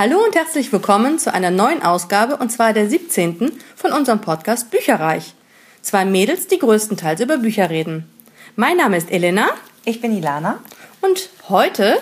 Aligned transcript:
Hallo 0.00 0.24
und 0.24 0.36
herzlich 0.36 0.72
willkommen 0.72 1.18
zu 1.18 1.34
einer 1.34 1.50
neuen 1.50 1.82
Ausgabe 1.82 2.36
und 2.36 2.52
zwar 2.52 2.72
der 2.72 2.88
17. 2.88 3.50
von 3.74 3.92
unserem 3.92 4.20
Podcast 4.20 4.70
Bücherreich. 4.70 5.34
Zwei 5.82 6.04
Mädels, 6.04 6.46
die 6.46 6.60
größtenteils 6.60 7.20
über 7.20 7.36
Bücher 7.36 7.68
reden. 7.68 8.08
Mein 8.54 8.76
Name 8.76 8.96
ist 8.96 9.10
Elena. 9.10 9.48
Ich 9.84 10.00
bin 10.00 10.16
Ilana. 10.16 10.60
Und 11.00 11.30
heute 11.48 11.98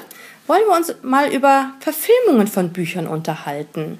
wollen 0.47 0.61
wir 0.69 0.77
uns 0.77 0.95
mal 1.01 1.33
über 1.33 1.71
Verfilmungen 1.81 2.49
von 2.49 2.71
Büchern 2.71 3.07
unterhalten. 3.07 3.99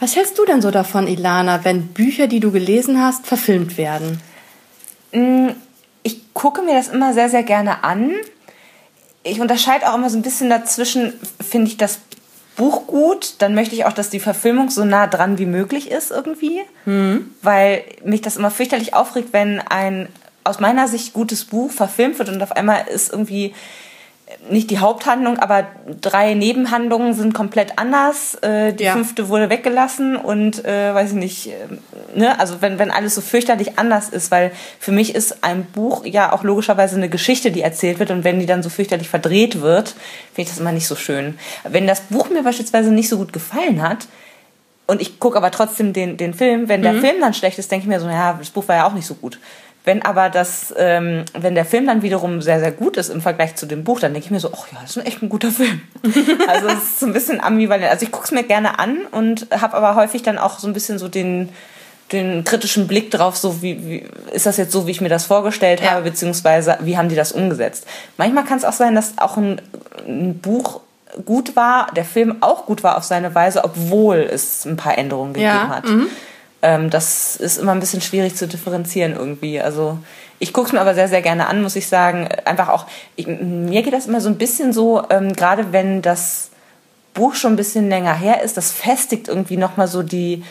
Was 0.00 0.16
hältst 0.16 0.36
du 0.36 0.44
denn 0.44 0.60
so 0.60 0.72
davon, 0.72 1.06
Ilana, 1.06 1.64
wenn 1.64 1.92
Bücher, 1.92 2.26
die 2.26 2.40
du 2.40 2.50
gelesen 2.50 3.00
hast, 3.00 3.28
verfilmt 3.28 3.78
werden? 3.78 4.20
Mm, 5.12 5.50
ich 6.02 6.34
gucke 6.34 6.62
mir 6.62 6.74
das 6.74 6.88
immer 6.88 7.14
sehr, 7.14 7.28
sehr 7.28 7.44
gerne 7.44 7.84
an. 7.84 8.16
Ich 9.22 9.40
unterscheide 9.40 9.88
auch 9.88 9.94
immer 9.94 10.10
so 10.10 10.18
ein 10.18 10.22
bisschen 10.22 10.50
dazwischen, 10.50 11.12
finde 11.40 11.68
ich 11.68 11.76
das 11.76 12.00
Buch 12.56 12.86
gut, 12.86 13.34
dann 13.38 13.54
möchte 13.54 13.74
ich 13.74 13.84
auch, 13.86 13.92
dass 13.92 14.10
die 14.10 14.20
Verfilmung 14.20 14.70
so 14.70 14.84
nah 14.84 15.06
dran 15.06 15.38
wie 15.38 15.46
möglich 15.46 15.90
ist 15.90 16.10
irgendwie, 16.10 16.62
mhm. 16.84 17.30
weil 17.42 17.84
mich 18.04 18.20
das 18.20 18.36
immer 18.36 18.50
fürchterlich 18.50 18.94
aufregt, 18.94 19.32
wenn 19.32 19.60
ein 19.60 20.08
aus 20.44 20.60
meiner 20.60 20.88
Sicht 20.88 21.12
gutes 21.12 21.44
Buch 21.44 21.70
verfilmt 21.70 22.18
wird 22.18 22.28
und 22.28 22.42
auf 22.42 22.52
einmal 22.52 22.88
ist 22.88 23.12
irgendwie 23.12 23.54
nicht 24.50 24.70
die 24.70 24.78
Haupthandlung, 24.78 25.38
aber 25.38 25.66
drei 26.00 26.34
Nebenhandlungen 26.34 27.14
sind 27.14 27.32
komplett 27.32 27.78
anders. 27.78 28.34
Äh, 28.36 28.72
die 28.72 28.84
ja. 28.84 28.92
fünfte 28.92 29.28
wurde 29.28 29.50
weggelassen 29.50 30.16
und 30.16 30.64
äh, 30.64 30.94
weiß 30.94 31.10
ich 31.10 31.16
nicht, 31.16 31.46
äh, 31.48 31.52
ne, 32.18 32.38
also 32.40 32.60
wenn, 32.60 32.78
wenn 32.78 32.90
alles 32.90 33.14
so 33.14 33.20
fürchterlich 33.20 33.78
anders 33.78 34.08
ist, 34.08 34.30
weil 34.30 34.50
für 34.80 34.92
mich 34.92 35.14
ist 35.14 35.44
ein 35.44 35.64
Buch 35.64 36.04
ja 36.04 36.32
auch 36.32 36.42
logischerweise 36.42 36.96
eine 36.96 37.08
Geschichte, 37.08 37.52
die 37.52 37.62
erzählt 37.62 37.98
wird 37.98 38.10
und 38.10 38.24
wenn 38.24 38.40
die 38.40 38.46
dann 38.46 38.62
so 38.62 38.68
fürchterlich 38.68 39.08
verdreht 39.08 39.60
wird, 39.60 39.90
finde 40.34 40.42
ich 40.42 40.48
das 40.48 40.58
immer 40.58 40.72
nicht 40.72 40.86
so 40.86 40.96
schön. 40.96 41.38
Wenn 41.64 41.86
das 41.86 42.00
Buch 42.00 42.28
mir 42.30 42.42
beispielsweise 42.42 42.90
nicht 42.90 43.08
so 43.08 43.18
gut 43.18 43.32
gefallen 43.32 43.82
hat, 43.82 44.06
und 44.88 45.00
ich 45.00 45.20
gucke 45.20 45.36
aber 45.36 45.50
trotzdem 45.50 45.92
den, 45.92 46.16
den 46.16 46.34
Film, 46.34 46.68
wenn 46.68 46.82
der 46.82 46.94
mhm. 46.94 47.00
Film 47.00 47.20
dann 47.20 47.32
schlecht 47.34 47.58
ist, 47.58 47.70
denke 47.70 47.84
ich 47.84 47.88
mir 47.88 48.00
so, 48.00 48.08
ja, 48.08 48.34
das 48.34 48.50
Buch 48.50 48.66
war 48.68 48.76
ja 48.76 48.86
auch 48.86 48.92
nicht 48.92 49.06
so 49.06 49.14
gut. 49.14 49.38
Wenn 49.84 50.02
aber 50.02 50.30
das, 50.30 50.72
ähm, 50.78 51.24
wenn 51.36 51.56
der 51.56 51.64
Film 51.64 51.86
dann 51.86 52.02
wiederum 52.02 52.40
sehr, 52.40 52.60
sehr 52.60 52.70
gut 52.70 52.96
ist 52.96 53.08
im 53.08 53.20
Vergleich 53.20 53.56
zu 53.56 53.66
dem 53.66 53.82
Buch, 53.82 53.98
dann 53.98 54.12
denke 54.12 54.26
ich 54.26 54.30
mir 54.30 54.38
so, 54.38 54.52
ach 54.54 54.70
ja, 54.72 54.78
das 54.80 54.96
ist 54.96 55.06
echt 55.06 55.22
ein 55.22 55.28
guter 55.28 55.50
Film. 55.50 55.80
also 56.48 56.68
es 56.68 56.82
ist 56.84 57.00
so 57.00 57.06
ein 57.06 57.12
bisschen 57.12 57.40
ambivalent. 57.40 57.90
Also 57.90 58.04
ich 58.04 58.12
gucke 58.12 58.26
es 58.26 58.30
mir 58.30 58.44
gerne 58.44 58.78
an 58.78 58.98
und 59.10 59.48
habe 59.50 59.76
aber 59.76 59.96
häufig 59.96 60.22
dann 60.22 60.38
auch 60.38 60.60
so 60.60 60.68
ein 60.68 60.72
bisschen 60.72 60.98
so 60.98 61.08
den, 61.08 61.48
den 62.12 62.44
kritischen 62.44 62.86
Blick 62.86 63.10
drauf, 63.10 63.36
so 63.36 63.60
wie, 63.60 63.84
wie 63.88 64.06
ist 64.32 64.46
das 64.46 64.56
jetzt 64.56 64.70
so, 64.70 64.86
wie 64.86 64.92
ich 64.92 65.00
mir 65.00 65.08
das 65.08 65.26
vorgestellt 65.26 65.80
ja. 65.80 65.90
habe, 65.92 66.02
beziehungsweise 66.02 66.78
wie 66.82 66.96
haben 66.96 67.08
die 67.08 67.16
das 67.16 67.32
umgesetzt. 67.32 67.84
Manchmal 68.18 68.44
kann 68.44 68.58
es 68.58 68.64
auch 68.64 68.72
sein, 68.72 68.94
dass 68.94 69.18
auch 69.18 69.36
ein, 69.36 69.60
ein 70.06 70.38
Buch 70.38 70.80
gut 71.26 71.56
war, 71.56 71.88
der 71.96 72.04
Film 72.04 72.36
auch 72.40 72.66
gut 72.66 72.84
war 72.84 72.96
auf 72.96 73.04
seine 73.04 73.34
Weise, 73.34 73.64
obwohl 73.64 74.18
es 74.18 74.64
ein 74.64 74.76
paar 74.76 74.96
Änderungen 74.96 75.32
gegeben 75.32 75.52
ja. 75.52 75.68
hat. 75.68 75.86
Mhm 75.86 76.06
ähm, 76.62 76.90
das 76.90 77.36
ist 77.36 77.58
immer 77.58 77.72
ein 77.72 77.80
bisschen 77.80 78.00
schwierig 78.00 78.36
zu 78.36 78.46
differenzieren 78.46 79.14
irgendwie. 79.14 79.60
Also 79.60 79.98
ich 80.38 80.52
gucke 80.52 80.68
es 80.68 80.72
mir 80.72 80.80
aber 80.80 80.94
sehr, 80.94 81.08
sehr 81.08 81.22
gerne 81.22 81.48
an, 81.48 81.62
muss 81.62 81.76
ich 81.76 81.88
sagen. 81.88 82.28
Einfach 82.44 82.68
auch, 82.68 82.86
ich, 83.16 83.26
mir 83.26 83.82
geht 83.82 83.92
das 83.92 84.06
immer 84.06 84.20
so 84.20 84.28
ein 84.28 84.38
bisschen 84.38 84.72
so, 84.72 85.02
ähm, 85.10 85.34
gerade 85.34 85.72
wenn 85.72 86.02
das 86.02 86.50
Buch 87.14 87.34
schon 87.34 87.52
ein 87.52 87.56
bisschen 87.56 87.88
länger 87.88 88.14
her 88.14 88.42
ist, 88.42 88.56
das 88.56 88.72
festigt 88.72 89.28
irgendwie 89.28 89.56
nochmal 89.56 89.88
so 89.88 90.02
die, 90.02 90.44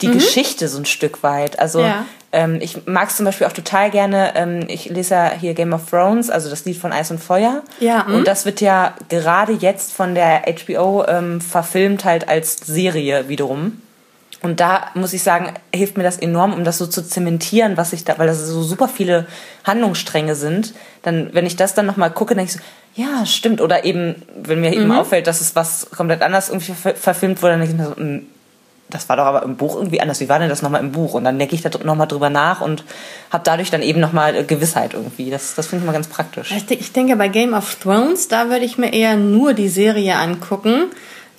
die 0.00 0.08
mhm. 0.08 0.12
Geschichte 0.14 0.68
so 0.68 0.78
ein 0.78 0.84
Stück 0.84 1.22
weit. 1.22 1.58
Also 1.58 1.80
ja. 1.80 2.04
ähm, 2.32 2.58
ich 2.60 2.86
mag 2.86 3.08
es 3.08 3.16
zum 3.16 3.26
Beispiel 3.26 3.46
auch 3.46 3.52
total 3.52 3.90
gerne, 3.90 4.32
ähm, 4.36 4.64
ich 4.68 4.86
lese 4.86 5.14
ja 5.14 5.32
hier 5.32 5.54
Game 5.54 5.72
of 5.72 5.90
Thrones, 5.90 6.30
also 6.30 6.50
das 6.50 6.64
Lied 6.64 6.76
von 6.76 6.92
Eis 6.92 7.10
und 7.10 7.18
Feuer. 7.18 7.62
Ja, 7.80 8.04
mhm. 8.04 8.14
und 8.14 8.28
das 8.28 8.44
wird 8.44 8.60
ja 8.60 8.94
gerade 9.08 9.52
jetzt 9.52 9.92
von 9.92 10.14
der 10.14 10.42
HBO 10.46 11.04
ähm, 11.06 11.40
verfilmt 11.40 12.04
halt 12.04 12.28
als 12.28 12.56
Serie 12.56 13.28
wiederum. 13.28 13.82
Und 14.44 14.60
da 14.60 14.90
muss 14.94 15.14
ich 15.14 15.22
sagen, 15.22 15.54
hilft 15.74 15.96
mir 15.96 16.02
das 16.02 16.18
enorm, 16.18 16.52
um 16.52 16.64
das 16.64 16.76
so 16.76 16.86
zu 16.86 17.02
zementieren, 17.02 17.78
was 17.78 17.94
ich 17.94 18.04
da, 18.04 18.18
weil 18.18 18.26
das 18.26 18.46
so 18.46 18.62
super 18.62 18.88
viele 18.88 19.26
Handlungsstränge 19.64 20.34
sind. 20.34 20.74
Dann, 21.02 21.30
wenn 21.32 21.46
ich 21.46 21.56
das 21.56 21.72
dann 21.72 21.86
nochmal 21.86 22.10
gucke, 22.10 22.34
denke 22.34 22.50
ich 22.50 22.56
so, 22.56 22.60
ja, 22.94 23.24
stimmt. 23.24 23.62
Oder 23.62 23.84
eben, 23.84 24.16
wenn 24.36 24.60
mir 24.60 24.70
mhm. 24.70 24.82
eben 24.82 24.92
auffällt, 24.92 25.26
dass 25.26 25.40
es 25.40 25.56
was 25.56 25.90
komplett 25.90 26.20
anders 26.20 26.50
irgendwie 26.50 26.74
verfilmt 26.74 27.42
wurde, 27.42 27.52
dann 27.52 27.60
denke 27.60 27.74
ich 27.74 27.80
mir 27.80 27.88
so, 27.88 27.96
hm, 27.96 28.26
das 28.90 29.08
war 29.08 29.16
doch 29.16 29.24
aber 29.24 29.42
im 29.44 29.56
Buch 29.56 29.76
irgendwie 29.76 30.02
anders. 30.02 30.20
Wie 30.20 30.28
war 30.28 30.38
denn 30.38 30.50
das 30.50 30.60
nochmal 30.60 30.82
im 30.82 30.92
Buch? 30.92 31.14
Und 31.14 31.24
dann 31.24 31.38
denke 31.38 31.54
ich 31.54 31.62
da 31.62 31.70
nochmal 31.82 32.06
drüber 32.06 32.28
nach 32.28 32.60
und 32.60 32.84
habe 33.30 33.42
dadurch 33.44 33.70
dann 33.70 33.80
eben 33.80 33.98
nochmal 33.98 34.44
Gewissheit 34.44 34.92
irgendwie. 34.92 35.30
Das, 35.30 35.54
das 35.54 35.68
finde 35.68 35.82
ich 35.82 35.86
mal 35.86 35.92
ganz 35.92 36.08
praktisch. 36.08 36.52
Ich 36.68 36.92
denke, 36.92 37.16
bei 37.16 37.28
Game 37.28 37.54
of 37.54 37.76
Thrones, 37.76 38.28
da 38.28 38.50
würde 38.50 38.66
ich 38.66 38.76
mir 38.76 38.92
eher 38.92 39.16
nur 39.16 39.54
die 39.54 39.70
Serie 39.70 40.16
angucken 40.16 40.90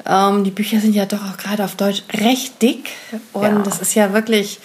ähm, 0.07 0.43
die 0.43 0.51
Bücher 0.51 0.79
sind 0.79 0.93
ja 0.93 1.05
doch 1.05 1.23
auch 1.23 1.37
gerade 1.37 1.63
auf 1.63 1.75
Deutsch 1.75 2.03
recht 2.13 2.61
dick 2.61 2.89
und 3.33 3.43
ja. 3.43 3.59
das 3.59 3.79
ist 3.79 3.95
ja 3.95 4.13
wirklich 4.13 4.59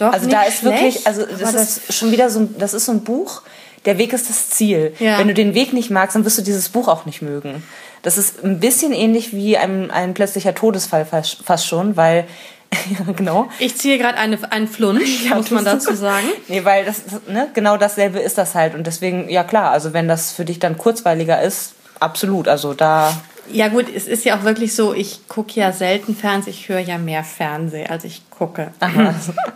doch 0.00 0.12
Also 0.12 0.30
da 0.30 0.42
ist 0.44 0.60
schlecht, 0.60 0.82
wirklich, 0.82 1.06
also 1.06 1.26
das, 1.26 1.52
das 1.52 1.78
ist 1.78 1.94
schon 1.94 2.10
wieder 2.10 2.30
so, 2.30 2.48
das 2.58 2.72
ist 2.72 2.86
so 2.86 2.92
ein 2.92 3.04
Buch. 3.04 3.42
Der 3.84 3.98
Weg 3.98 4.12
ist 4.14 4.30
das 4.30 4.48
Ziel. 4.48 4.94
Ja. 4.98 5.18
Wenn 5.18 5.28
du 5.28 5.34
den 5.34 5.54
Weg 5.54 5.72
nicht 5.74 5.90
magst, 5.90 6.16
dann 6.16 6.24
wirst 6.24 6.38
du 6.38 6.42
dieses 6.42 6.70
Buch 6.70 6.88
auch 6.88 7.04
nicht 7.04 7.20
mögen. 7.20 7.62
Das 8.02 8.16
ist 8.16 8.42
ein 8.42 8.60
bisschen 8.60 8.92
ähnlich 8.92 9.34
wie 9.34 9.58
ein, 9.58 9.90
ein 9.90 10.14
plötzlicher 10.14 10.54
Todesfall 10.54 11.04
fast, 11.04 11.42
fast 11.44 11.66
schon, 11.66 11.96
weil 11.98 12.26
ja, 12.98 13.12
genau. 13.12 13.50
Ich 13.58 13.76
ziehe 13.76 13.98
gerade 13.98 14.16
einen 14.16 14.68
Flunsch, 14.68 15.24
ja, 15.28 15.34
muss 15.34 15.50
man 15.50 15.66
dazu 15.66 15.94
sagen. 15.94 16.26
nee, 16.48 16.64
weil 16.64 16.86
das, 16.86 17.02
ne, 17.28 17.48
genau 17.52 17.76
dasselbe 17.76 18.20
ist 18.20 18.38
das 18.38 18.54
halt. 18.54 18.74
Und 18.74 18.86
deswegen, 18.86 19.28
ja 19.28 19.44
klar, 19.44 19.70
also 19.70 19.92
wenn 19.92 20.08
das 20.08 20.32
für 20.32 20.46
dich 20.46 20.58
dann 20.60 20.78
kurzweiliger 20.78 21.42
ist, 21.42 21.74
absolut. 21.98 22.48
Also 22.48 22.72
da 22.72 23.14
ja 23.52 23.68
gut, 23.68 23.86
es 23.94 24.06
ist 24.06 24.24
ja 24.24 24.38
auch 24.38 24.44
wirklich 24.44 24.74
so, 24.74 24.94
ich 24.94 25.28
gucke 25.28 25.58
ja 25.58 25.72
selten 25.72 26.16
Fernsehen, 26.16 26.52
ich 26.52 26.68
höre 26.68 26.80
ja 26.80 26.98
mehr 26.98 27.24
Fernsehen, 27.24 27.90
als 27.90 28.04
ich 28.04 28.22
gucke. 28.30 28.72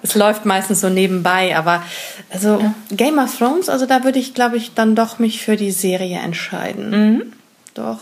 Es 0.03 0.15
läuft 0.15 0.45
meistens 0.45 0.81
so 0.81 0.89
nebenbei, 0.89 1.57
aber 1.57 1.83
also 2.31 2.61
ja. 2.61 2.75
Game 2.91 3.19
of 3.19 3.37
Thrones, 3.37 3.69
also 3.69 3.87
da 3.87 4.05
würde 4.05 4.19
ich, 4.19 4.35
glaube 4.35 4.57
ich, 4.57 4.75
dann 4.75 4.95
doch 4.95 5.19
mich 5.19 5.43
für 5.43 5.57
die 5.57 5.71
Serie 5.71 6.19
entscheiden. 6.19 6.91
Mhm. 6.91 7.33
Doch. 7.75 7.99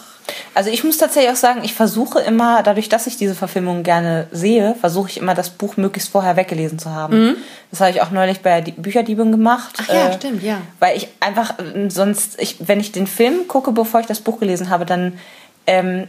Also 0.54 0.70
ich 0.70 0.84
muss 0.84 0.98
tatsächlich 0.98 1.32
auch 1.32 1.36
sagen, 1.36 1.62
ich 1.64 1.75
versuche 1.75 2.20
immer, 2.20 2.62
dadurch, 2.62 2.88
dass 2.88 3.06
ich 3.06 3.16
diese 3.16 3.34
Verfilmung 3.34 3.82
gerne 3.82 4.26
sehe, 4.31 4.75
versuche 4.78 5.08
ich 5.10 5.19
immer 5.19 5.34
das 5.34 5.50
Buch 5.50 5.76
möglichst 5.76 6.10
vorher 6.10 6.36
weggelesen 6.36 6.78
zu 6.78 6.91
haben. 6.91 7.26
Mhm. 7.26 7.36
Das 7.70 7.81
habe 7.81 7.91
ich 7.91 8.02
auch 8.02 8.10
neulich 8.10 8.41
bei 8.41 8.60
Bücherdieben 8.60 9.32
gemacht. 9.32 9.76
Ach 9.81 9.88
ja, 9.88 10.08
äh, 10.08 10.12
stimmt, 10.14 10.42
ja. 10.42 10.58
Weil 10.78 10.97
ich 10.97 11.08
einfach 11.20 11.58
äh, 11.58 11.88
sonst, 11.88 12.41
ich, 12.41 12.56
wenn 12.60 12.81
ich 12.81 12.92
den 12.92 13.06
Film 13.06 13.48
gucke, 13.48 13.72
bevor 13.72 14.00
ich 14.00 14.06
das 14.06 14.20
Buch 14.20 14.41
gelesen 14.41 14.69
habe, 14.70 14.84
dann 14.84 15.14
ähm, 15.66 16.08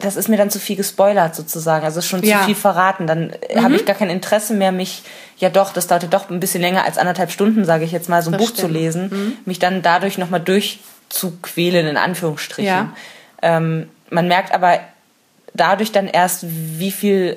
das 0.00 0.16
ist 0.16 0.28
mir 0.28 0.36
dann 0.36 0.50
zu 0.50 0.58
viel 0.58 0.76
gespoilert 0.76 1.36
sozusagen, 1.36 1.84
also 1.84 2.00
schon 2.00 2.22
ja. 2.24 2.40
zu 2.40 2.46
viel 2.46 2.54
verraten. 2.54 3.06
Dann 3.06 3.32
mhm. 3.54 3.62
habe 3.62 3.76
ich 3.76 3.86
gar 3.86 3.94
kein 3.94 4.10
Interesse 4.10 4.52
mehr, 4.54 4.72
mich, 4.72 5.02
ja 5.38 5.48
doch, 5.48 5.72
das 5.72 5.86
dauert 5.86 6.02
ja 6.02 6.08
doch 6.08 6.28
ein 6.28 6.40
bisschen 6.40 6.60
länger 6.60 6.84
als 6.84 6.98
anderthalb 6.98 7.30
Stunden, 7.30 7.64
sage 7.64 7.84
ich 7.84 7.92
jetzt 7.92 8.08
mal, 8.08 8.22
so 8.22 8.30
ein 8.30 8.32
das 8.32 8.40
Buch 8.40 8.48
stimmt. 8.48 8.60
zu 8.60 8.72
lesen, 8.72 9.08
mhm. 9.10 9.32
mich 9.44 9.58
dann 9.58 9.82
dadurch 9.82 10.18
nochmal 10.18 10.40
durchzuquälen, 10.40 11.86
in 11.86 11.96
Anführungsstrichen. 11.96 12.66
Ja. 12.66 12.92
Ähm, 13.42 13.88
man 14.10 14.26
merkt 14.26 14.52
aber 14.52 14.80
dadurch 15.54 15.92
dann 15.92 16.08
erst, 16.08 16.44
wie 16.48 16.90
viel 16.90 17.36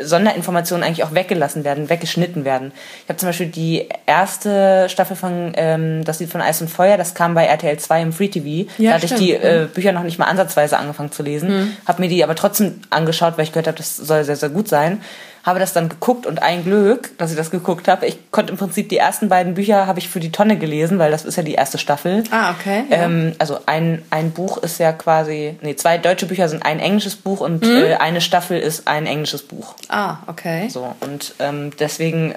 Sonderinformationen 0.00 0.86
eigentlich 0.86 1.04
auch 1.04 1.12
weggelassen 1.12 1.64
werden, 1.64 1.88
weggeschnitten 1.88 2.44
werden. 2.44 2.72
Ich 3.02 3.08
habe 3.08 3.18
zum 3.18 3.28
Beispiel 3.28 3.48
die 3.48 3.88
erste 4.06 4.88
Staffel 4.88 5.16
von 5.16 5.52
ähm, 5.56 6.04
Das 6.04 6.20
Lied 6.20 6.30
von 6.30 6.40
Eis 6.40 6.60
und 6.60 6.68
Feuer, 6.68 6.96
das 6.96 7.14
kam 7.14 7.34
bei 7.34 7.44
RTL 7.44 7.78
2 7.78 8.02
im 8.02 8.12
Free 8.12 8.28
TV. 8.28 8.70
Ja, 8.78 8.90
da 8.90 8.96
hatte 8.96 9.06
ich 9.06 9.14
die 9.14 9.32
äh, 9.32 9.68
Bücher 9.72 9.92
noch 9.92 10.02
nicht 10.04 10.18
mal 10.18 10.26
ansatzweise 10.26 10.78
angefangen 10.78 11.12
zu 11.12 11.22
lesen, 11.22 11.50
mhm. 11.50 11.76
habe 11.86 12.00
mir 12.00 12.08
die 12.08 12.22
aber 12.24 12.34
trotzdem 12.34 12.80
angeschaut, 12.90 13.36
weil 13.36 13.44
ich 13.44 13.52
gehört 13.52 13.66
habe, 13.66 13.76
das 13.76 13.96
soll 13.96 14.24
sehr, 14.24 14.36
sehr 14.36 14.50
gut 14.50 14.68
sein 14.68 15.00
habe 15.44 15.58
das 15.58 15.72
dann 15.72 15.88
geguckt 15.88 16.26
und 16.26 16.42
ein 16.42 16.64
Glück, 16.64 17.16
dass 17.18 17.30
ich 17.30 17.36
das 17.36 17.50
geguckt 17.50 17.88
habe. 17.88 18.06
Ich 18.06 18.30
konnte 18.30 18.52
im 18.52 18.58
Prinzip 18.58 18.88
die 18.88 18.96
ersten 18.96 19.28
beiden 19.28 19.54
Bücher 19.54 19.86
habe 19.86 19.98
ich 19.98 20.08
für 20.08 20.20
die 20.20 20.30
Tonne 20.30 20.56
gelesen, 20.56 20.98
weil 20.98 21.10
das 21.10 21.24
ist 21.24 21.36
ja 21.36 21.42
die 21.42 21.54
erste 21.54 21.78
Staffel. 21.78 22.22
Ah, 22.30 22.52
okay. 22.52 22.84
Ja. 22.88 23.04
Ähm, 23.04 23.34
also 23.38 23.58
ein, 23.66 24.02
ein 24.10 24.30
Buch 24.30 24.58
ist 24.58 24.78
ja 24.78 24.92
quasi, 24.92 25.56
nee, 25.60 25.74
zwei 25.74 25.98
deutsche 25.98 26.26
Bücher 26.26 26.48
sind 26.48 26.64
ein 26.64 26.78
englisches 26.78 27.16
Buch 27.16 27.40
und 27.40 27.64
mhm. 27.64 27.76
äh, 27.76 27.94
eine 27.96 28.20
Staffel 28.20 28.58
ist 28.58 28.86
ein 28.86 29.06
englisches 29.06 29.42
Buch. 29.42 29.74
Ah, 29.88 30.18
okay. 30.28 30.68
So, 30.68 30.94
und 31.00 31.34
ähm, 31.40 31.72
deswegen, 31.78 32.34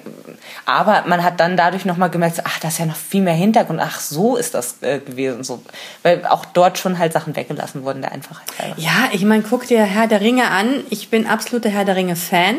aber 0.65 1.03
man 1.05 1.23
hat 1.23 1.39
dann 1.39 1.57
dadurch 1.57 1.85
nochmal 1.85 2.09
gemerkt, 2.09 2.41
ach, 2.43 2.59
da 2.59 2.69
ist 2.69 2.79
ja 2.79 2.87
noch 2.87 2.95
viel 2.95 3.21
mehr 3.21 3.33
Hintergrund, 3.33 3.79
ach, 3.81 3.99
so 3.99 4.35
ist 4.35 4.55
das 4.55 4.77
äh, 4.81 4.99
gewesen. 4.99 5.43
So, 5.43 5.61
weil 6.01 6.25
auch 6.25 6.45
dort 6.45 6.79
schon 6.79 6.97
halt 6.97 7.13
Sachen 7.13 7.35
weggelassen 7.35 7.83
wurden, 7.83 8.01
der 8.01 8.11
Einfachheit 8.11 8.47
halber. 8.57 8.75
Ja, 8.79 9.09
ich 9.11 9.23
meine, 9.25 9.43
guck 9.43 9.67
dir 9.67 9.83
Herr 9.83 10.07
der 10.07 10.21
Ringe 10.21 10.49
an. 10.49 10.83
Ich 10.89 11.09
bin 11.09 11.27
absoluter 11.27 11.69
Herr 11.69 11.85
der 11.85 11.95
Ringe-Fan. 11.95 12.57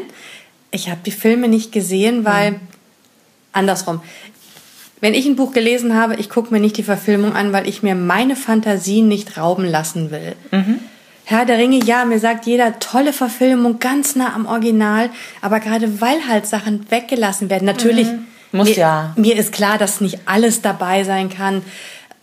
Ich 0.70 0.88
habe 0.88 1.00
die 1.04 1.10
Filme 1.10 1.48
nicht 1.48 1.72
gesehen, 1.72 2.24
weil 2.24 2.52
mhm. 2.52 2.60
andersrum. 3.52 4.00
Wenn 5.00 5.14
ich 5.14 5.26
ein 5.26 5.36
Buch 5.36 5.52
gelesen 5.52 5.94
habe, 5.94 6.16
ich 6.16 6.30
gucke 6.30 6.52
mir 6.52 6.60
nicht 6.60 6.76
die 6.76 6.82
Verfilmung 6.82 7.34
an, 7.34 7.52
weil 7.52 7.68
ich 7.68 7.82
mir 7.82 7.94
meine 7.94 8.34
Fantasie 8.34 9.02
nicht 9.02 9.36
rauben 9.36 9.64
lassen 9.64 10.10
will. 10.10 10.34
Mhm. 10.50 10.80
Herr 11.24 11.44
der 11.44 11.58
Ringe, 11.58 11.84
ja, 11.84 12.04
mir 12.04 12.20
sagt 12.20 12.46
jeder, 12.46 12.78
tolle 12.78 13.12
Verfilmung, 13.12 13.78
ganz 13.78 14.14
nah 14.14 14.32
am 14.34 14.46
Original, 14.46 15.10
aber 15.42 15.60
gerade 15.60 16.00
weil 16.00 16.26
halt 16.28 16.46
Sachen 16.46 16.86
weggelassen 16.90 17.50
werden, 17.50 17.64
natürlich, 17.64 18.06
mhm. 18.06 18.26
Muss 18.52 18.68
mir, 18.68 18.76
ja. 18.76 19.12
mir 19.16 19.36
ist 19.36 19.52
klar, 19.52 19.76
dass 19.76 20.00
nicht 20.00 20.20
alles 20.26 20.62
dabei 20.62 21.04
sein 21.04 21.28
kann, 21.28 21.62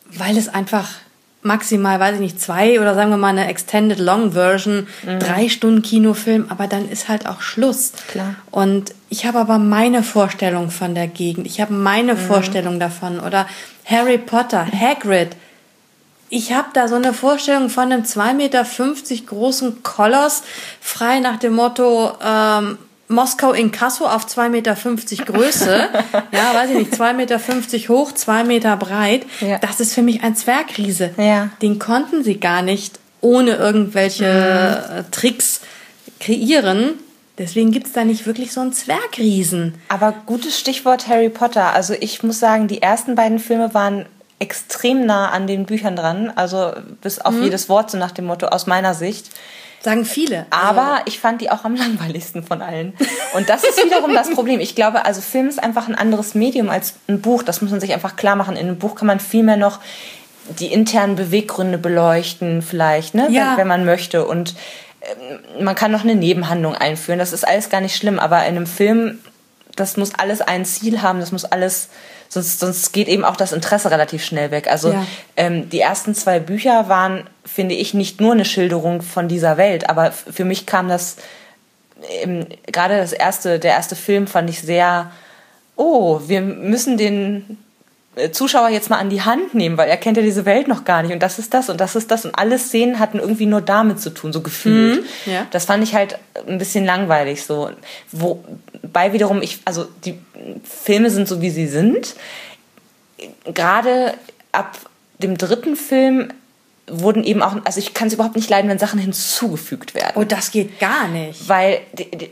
weil 0.09 0.37
es 0.37 0.47
einfach 0.47 0.89
maximal, 1.43 1.99
weiß 1.99 2.15
ich 2.15 2.21
nicht, 2.21 2.41
zwei 2.41 2.79
oder 2.79 2.95
sagen 2.95 3.09
wir 3.09 3.17
mal 3.17 3.29
eine 3.29 3.47
Extended 3.47 3.99
Long 3.99 4.31
Version, 4.31 4.87
mhm. 5.05 5.19
drei 5.19 5.49
Stunden 5.49 5.81
Kinofilm, 5.81 6.45
aber 6.49 6.67
dann 6.67 6.89
ist 6.89 7.09
halt 7.09 7.27
auch 7.27 7.41
Schluss. 7.41 7.93
Klar. 8.07 8.35
Und 8.51 8.93
ich 9.09 9.25
habe 9.25 9.39
aber 9.39 9.57
meine 9.57 10.03
Vorstellung 10.03 10.71
von 10.71 10.95
der 10.95 11.07
Gegend. 11.07 11.45
Ich 11.45 11.61
habe 11.61 11.73
meine 11.73 12.15
mhm. 12.15 12.19
Vorstellung 12.19 12.79
davon. 12.79 13.19
Oder 13.19 13.47
Harry 13.85 14.17
Potter, 14.17 14.65
Hagrid. 14.65 15.35
Ich 16.29 16.51
habe 16.51 16.69
da 16.73 16.87
so 16.87 16.95
eine 16.95 17.13
Vorstellung 17.13 17.69
von 17.69 17.91
einem 17.91 18.03
2,50 18.03 18.33
Meter 18.33 18.65
großen 19.27 19.83
Koloss, 19.83 20.41
frei 20.81 21.19
nach 21.19 21.37
dem 21.37 21.53
Motto, 21.53 22.13
ähm, 22.25 22.79
Moskau 23.13 23.51
in 23.51 23.71
Kasso 23.71 24.05
auf 24.05 24.25
2,50 24.25 24.49
Meter 24.49 24.75
Größe, 25.25 25.89
ja, 26.31 26.53
weiß 26.53 26.71
ich 26.71 26.77
nicht, 26.77 26.93
2,50 26.93 27.13
Meter 27.13 27.39
hoch, 27.89 28.11
2 28.11 28.43
Meter 28.43 28.77
breit, 28.77 29.25
ja. 29.39 29.57
das 29.59 29.79
ist 29.79 29.93
für 29.93 30.01
mich 30.01 30.23
ein 30.23 30.35
Zwergriese. 30.35 31.11
Ja. 31.17 31.49
Den 31.61 31.79
konnten 31.79 32.23
sie 32.23 32.39
gar 32.39 32.61
nicht 32.61 32.99
ohne 33.21 33.51
irgendwelche 33.55 34.25
mhm. 34.25 34.97
Äh, 34.97 35.03
Tricks 35.11 35.61
kreieren. 36.19 36.99
Deswegen 37.37 37.71
gibt 37.71 37.87
es 37.87 37.93
da 37.93 38.05
nicht 38.05 38.27
wirklich 38.27 38.53
so 38.53 38.61
einen 38.61 38.73
Zwergriesen. 38.73 39.73
Aber 39.87 40.13
gutes 40.25 40.59
Stichwort 40.59 41.07
Harry 41.07 41.29
Potter. 41.29 41.73
Also 41.73 41.95
ich 41.99 42.21
muss 42.21 42.39
sagen, 42.39 42.67
die 42.67 42.81
ersten 42.81 43.15
beiden 43.15 43.39
Filme 43.39 43.73
waren 43.73 44.05
extrem 44.37 45.05
nah 45.05 45.29
an 45.29 45.47
den 45.47 45.65
Büchern 45.65 45.95
dran. 45.95 46.31
Also 46.35 46.73
bis 47.01 47.19
auf 47.19 47.33
mhm. 47.33 47.43
jedes 47.43 47.69
Wort, 47.69 47.89
so 47.89 47.97
nach 47.97 48.11
dem 48.11 48.25
Motto, 48.25 48.47
aus 48.47 48.67
meiner 48.67 48.93
Sicht. 48.93 49.29
Sagen 49.83 50.05
viele. 50.05 50.45
Aber 50.49 50.93
also. 50.93 51.03
ich 51.07 51.19
fand 51.19 51.41
die 51.41 51.51
auch 51.51 51.65
am 51.65 51.75
langweiligsten 51.75 52.43
von 52.43 52.61
allen. 52.61 52.93
Und 53.33 53.49
das 53.49 53.63
ist 53.63 53.83
wiederum 53.83 54.13
das 54.13 54.29
Problem. 54.31 54.61
Ich 54.61 54.75
glaube, 54.75 55.05
also 55.05 55.19
Film 55.19 55.49
ist 55.49 55.61
einfach 55.61 55.89
ein 55.89 55.95
anderes 55.95 56.35
Medium 56.35 56.69
als 56.69 56.95
ein 57.09 57.19
Buch. 57.19 57.43
Das 57.43 57.61
muss 57.61 57.71
man 57.71 57.81
sich 57.81 57.93
einfach 57.93 58.15
klar 58.15 58.37
machen. 58.37 58.55
In 58.55 58.67
einem 58.67 58.79
Buch 58.79 58.95
kann 58.95 59.07
man 59.07 59.19
viel 59.19 59.43
mehr 59.43 59.57
noch 59.57 59.79
die 60.59 60.67
internen 60.67 61.15
Beweggründe 61.15 61.77
beleuchten, 61.77 62.61
vielleicht, 62.61 63.15
ne? 63.15 63.27
Ja. 63.29 63.51
Wenn, 63.51 63.59
wenn 63.59 63.67
man 63.67 63.85
möchte. 63.85 64.25
Und 64.25 64.55
äh, 65.01 65.61
man 65.61 65.75
kann 65.75 65.91
noch 65.91 66.03
eine 66.03 66.15
Nebenhandlung 66.15 66.75
einführen. 66.75 67.19
Das 67.19 67.33
ist 67.33 67.45
alles 67.45 67.69
gar 67.69 67.81
nicht 67.81 67.95
schlimm. 67.95 68.19
Aber 68.19 68.39
in 68.45 68.55
einem 68.55 68.67
Film, 68.67 69.19
das 69.75 69.97
muss 69.97 70.15
alles 70.15 70.41
ein 70.41 70.63
Ziel 70.63 71.01
haben. 71.01 71.19
Das 71.19 71.33
muss 71.33 71.43
alles 71.43 71.89
sonst, 72.33 72.59
sonst 72.59 72.91
geht 72.91 73.07
eben 73.07 73.23
auch 73.25 73.35
das 73.35 73.53
Interesse 73.53 73.91
relativ 73.91 74.23
schnell 74.23 74.51
weg. 74.51 74.67
Also 74.69 74.91
ja. 74.91 75.05
ähm, 75.37 75.69
die 75.69 75.79
ersten 75.79 76.15
zwei 76.15 76.39
Bücher 76.39 76.89
waren, 76.89 77.29
finde 77.45 77.75
ich, 77.75 77.93
nicht 77.93 78.21
nur 78.21 78.33
eine 78.33 78.45
Schilderung 78.45 79.01
von 79.01 79.27
dieser 79.27 79.57
Welt, 79.57 79.89
aber 79.89 80.11
für 80.11 80.45
mich 80.45 80.65
kam 80.65 80.89
das 80.89 81.17
ähm, 82.21 82.45
gerade 82.67 82.97
das 82.97 83.13
erste, 83.13 83.59
der 83.59 83.71
erste 83.71 83.95
Film 83.95 84.27
fand 84.27 84.49
ich 84.49 84.61
sehr, 84.61 85.11
oh, 85.75 86.21
wir 86.27 86.41
müssen 86.41 86.97
den 86.97 87.57
Zuschauer 88.31 88.69
jetzt 88.69 88.89
mal 88.89 88.97
an 88.97 89.09
die 89.09 89.21
Hand 89.21 89.55
nehmen, 89.55 89.77
weil 89.77 89.89
er 89.89 89.97
kennt 89.97 90.17
ja 90.17 90.23
diese 90.23 90.45
Welt 90.45 90.67
noch 90.67 90.83
gar 90.83 91.01
nicht 91.01 91.11
und 91.11 91.23
das 91.23 91.39
ist 91.39 91.53
das 91.53 91.69
und 91.69 91.81
das 91.81 91.95
ist 91.95 92.11
das 92.11 92.25
und 92.25 92.35
alle 92.37 92.59
Szenen 92.59 92.99
hatten 92.99 93.19
irgendwie 93.19 93.47
nur 93.47 93.61
damit 93.61 93.99
zu 93.99 94.11
tun, 94.11 94.31
so 94.31 94.41
gefühlt. 94.41 95.01
Mhm, 95.01 95.31
ja. 95.31 95.47
Das 95.51 95.65
fand 95.65 95.83
ich 95.83 95.95
halt 95.95 96.19
ein 96.47 96.59
bisschen 96.59 96.85
langweilig 96.85 97.43
so. 97.43 97.71
Wobei 98.11 99.13
wiederum 99.13 99.41
ich, 99.41 99.59
also 99.65 99.87
die 100.05 100.19
Filme 100.63 101.09
sind 101.09 101.27
so 101.27 101.41
wie 101.41 101.49
sie 101.49 101.67
sind. 101.67 102.15
Gerade 103.45 104.13
ab 104.51 104.77
dem 105.17 105.37
dritten 105.37 105.75
Film 105.75 106.29
wurden 106.87 107.23
eben 107.23 107.41
auch, 107.41 107.55
also 107.63 107.79
ich 107.79 107.93
kann 107.93 108.09
es 108.09 108.13
überhaupt 108.13 108.35
nicht 108.35 108.49
leiden, 108.49 108.69
wenn 108.69 108.79
Sachen 108.79 108.99
hinzugefügt 108.99 109.95
werden. 109.95 110.13
Oh, 110.15 110.23
das 110.23 110.51
geht 110.51 110.79
gar 110.79 111.07
nicht. 111.07 111.47
Weil 111.47 111.79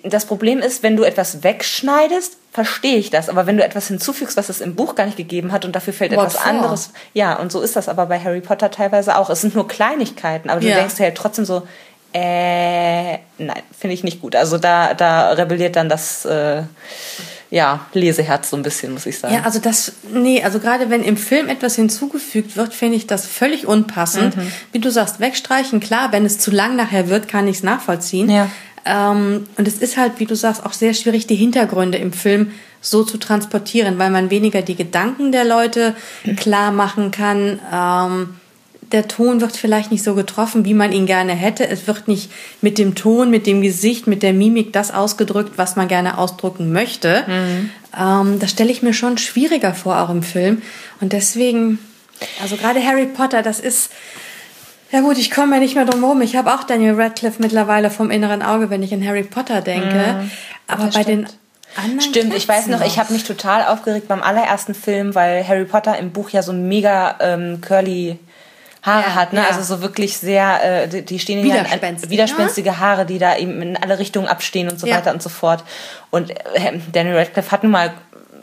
das 0.03 0.25
Problem 0.25 0.59
ist, 0.59 0.83
wenn 0.83 0.97
du 0.97 1.03
etwas 1.03 1.43
wegschneidest, 1.43 2.37
verstehe 2.51 2.97
ich 2.97 3.09
das. 3.09 3.29
Aber 3.29 3.47
wenn 3.47 3.57
du 3.57 3.63
etwas 3.63 3.87
hinzufügst, 3.87 4.37
was 4.37 4.49
es 4.49 4.61
im 4.61 4.75
Buch 4.75 4.95
gar 4.95 5.05
nicht 5.05 5.17
gegeben 5.17 5.51
hat 5.51 5.65
und 5.65 5.75
dafür 5.75 5.93
fällt 5.93 6.11
What 6.11 6.27
etwas 6.27 6.37
for? 6.37 6.45
anderes. 6.45 6.91
Ja, 7.13 7.35
und 7.39 7.51
so 7.51 7.61
ist 7.61 7.75
das 7.75 7.87
aber 7.89 8.05
bei 8.05 8.19
Harry 8.19 8.41
Potter 8.41 8.69
teilweise 8.69 9.17
auch. 9.17 9.29
Es 9.29 9.41
sind 9.41 9.55
nur 9.55 9.67
Kleinigkeiten, 9.67 10.49
aber 10.49 10.59
du 10.59 10.67
ja. 10.67 10.75
denkst 10.75 10.99
halt 10.99 11.15
trotzdem 11.15 11.45
so, 11.45 11.63
äh, 12.13 13.13
nein, 13.37 13.63
finde 13.77 13.93
ich 13.93 14.03
nicht 14.03 14.21
gut. 14.21 14.35
Also 14.35 14.57
da, 14.57 14.93
da 14.93 15.31
rebelliert 15.31 15.77
dann 15.77 15.87
das, 15.87 16.25
äh, 16.25 16.63
ja, 17.51 17.85
Leseherz 17.93 18.49
so 18.49 18.57
ein 18.57 18.63
bisschen, 18.63 18.93
muss 18.93 19.05
ich 19.05 19.19
sagen. 19.19 19.33
Ja, 19.33 19.41
also 19.43 19.59
das, 19.59 19.93
nee, 20.11 20.43
also 20.43 20.59
gerade 20.59 20.89
wenn 20.89 21.03
im 21.03 21.17
Film 21.17 21.49
etwas 21.49 21.75
hinzugefügt 21.75 22.55
wird, 22.57 22.73
finde 22.73 22.95
ich 22.95 23.07
das 23.07 23.25
völlig 23.25 23.67
unpassend. 23.67 24.37
Mhm. 24.37 24.51
Wie 24.71 24.79
du 24.79 24.89
sagst, 24.89 25.19
wegstreichen, 25.19 25.81
klar, 25.81 26.11
wenn 26.11 26.25
es 26.25 26.39
zu 26.39 26.49
lang 26.49 26.75
nachher 26.75 27.09
wird, 27.09 27.27
kann 27.27 27.47
ich 27.47 27.57
es 27.57 27.63
nachvollziehen. 27.63 28.29
Ja. 28.29 28.49
Ähm, 28.85 29.45
und 29.57 29.67
es 29.67 29.77
ist 29.77 29.97
halt, 29.97 30.13
wie 30.17 30.25
du 30.25 30.35
sagst, 30.35 30.65
auch 30.65 30.73
sehr 30.73 30.93
schwierig, 30.93 31.27
die 31.27 31.35
Hintergründe 31.35 31.97
im 31.97 32.13
Film 32.13 32.51
so 32.81 33.03
zu 33.03 33.17
transportieren, 33.17 33.99
weil 33.99 34.09
man 34.09 34.31
weniger 34.31 34.61
die 34.61 34.75
Gedanken 34.75 35.31
der 35.31 35.45
Leute 35.45 35.95
klar 36.37 36.71
machen 36.71 37.11
kann. 37.11 37.59
Ähm, 37.71 38.29
der 38.91 39.07
Ton 39.07 39.39
wird 39.39 39.55
vielleicht 39.55 39.91
nicht 39.91 40.03
so 40.03 40.15
getroffen, 40.15 40.65
wie 40.65 40.73
man 40.73 40.91
ihn 40.91 41.05
gerne 41.05 41.33
hätte. 41.33 41.67
Es 41.67 41.87
wird 41.87 42.07
nicht 42.07 42.31
mit 42.61 42.77
dem 42.77 42.95
Ton, 42.95 43.29
mit 43.29 43.47
dem 43.47 43.61
Gesicht, 43.61 44.07
mit 44.07 44.21
der 44.21 44.33
Mimik 44.33 44.73
das 44.73 44.91
ausgedrückt, 44.91 45.53
was 45.55 45.75
man 45.75 45.87
gerne 45.87 46.17
ausdrücken 46.17 46.73
möchte. 46.73 47.23
Mhm. 47.27 47.69
Ähm, 47.97 48.39
das 48.39 48.51
stelle 48.51 48.71
ich 48.71 48.81
mir 48.81 48.93
schon 48.93 49.17
schwieriger 49.17 49.73
vor, 49.73 49.99
auch 49.99 50.09
im 50.09 50.23
Film. 50.23 50.61
Und 50.99 51.13
deswegen, 51.13 51.79
also 52.41 52.57
gerade 52.57 52.83
Harry 52.83 53.05
Potter, 53.05 53.41
das 53.41 53.59
ist, 53.59 53.91
ja 54.91 55.01
gut, 55.01 55.17
ich 55.17 55.31
komme 55.31 55.55
ja 55.55 55.59
nicht 55.59 55.75
mehr 55.75 55.85
drum 55.85 56.01
herum. 56.01 56.21
Ich 56.21 56.35
habe 56.35 56.53
auch 56.53 56.63
Daniel 56.63 56.99
Radcliffe 56.99 57.41
mittlerweile 57.41 57.89
vom 57.89 58.11
inneren 58.11 58.41
Auge, 58.41 58.69
wenn 58.69 58.83
ich 58.83 58.93
an 58.93 59.05
Harry 59.05 59.23
Potter 59.23 59.61
denke. 59.61 60.17
Mhm. 60.19 60.31
Aber 60.67 60.87
bei 60.87 61.03
den 61.03 61.27
anderen 61.75 62.01
Stimmt, 62.01 62.33
ich 62.33 62.47
weiß 62.47 62.67
noch, 62.67 62.81
ich 62.81 62.99
habe 62.99 63.13
mich 63.13 63.23
total 63.23 63.65
aufgeregt 63.65 64.07
beim 64.07 64.21
allerersten 64.21 64.73
Film, 64.73 65.15
weil 65.15 65.47
Harry 65.47 65.65
Potter 65.65 65.97
im 65.97 66.11
Buch 66.11 66.29
ja 66.29 66.43
so 66.43 66.53
mega 66.53 67.15
ähm, 67.21 67.61
curly 67.61 68.19
Haare 68.83 69.09
ja, 69.09 69.15
hat, 69.15 69.33
ne? 69.33 69.41
Ja. 69.41 69.47
Also 69.47 69.61
so 69.61 69.81
wirklich 69.81 70.17
sehr, 70.17 70.85
äh, 70.85 71.03
die 71.03 71.19
stehen 71.19 71.45
ja 71.45 71.61
an, 71.61 72.09
widerspenstige 72.09 72.79
Haare, 72.79 73.05
die 73.05 73.19
da 73.19 73.37
eben 73.37 73.61
in 73.61 73.77
alle 73.77 73.99
Richtungen 73.99 74.27
abstehen 74.27 74.69
und 74.69 74.79
so 74.79 74.87
ja. 74.87 74.97
weiter 74.97 75.13
und 75.13 75.21
so 75.21 75.29
fort. 75.29 75.63
Und 76.09 76.31
äh, 76.31 76.79
Daniel 76.91 77.17
Radcliffe 77.17 77.51
hat 77.51 77.61
nun 77.61 77.71
mal 77.71 77.93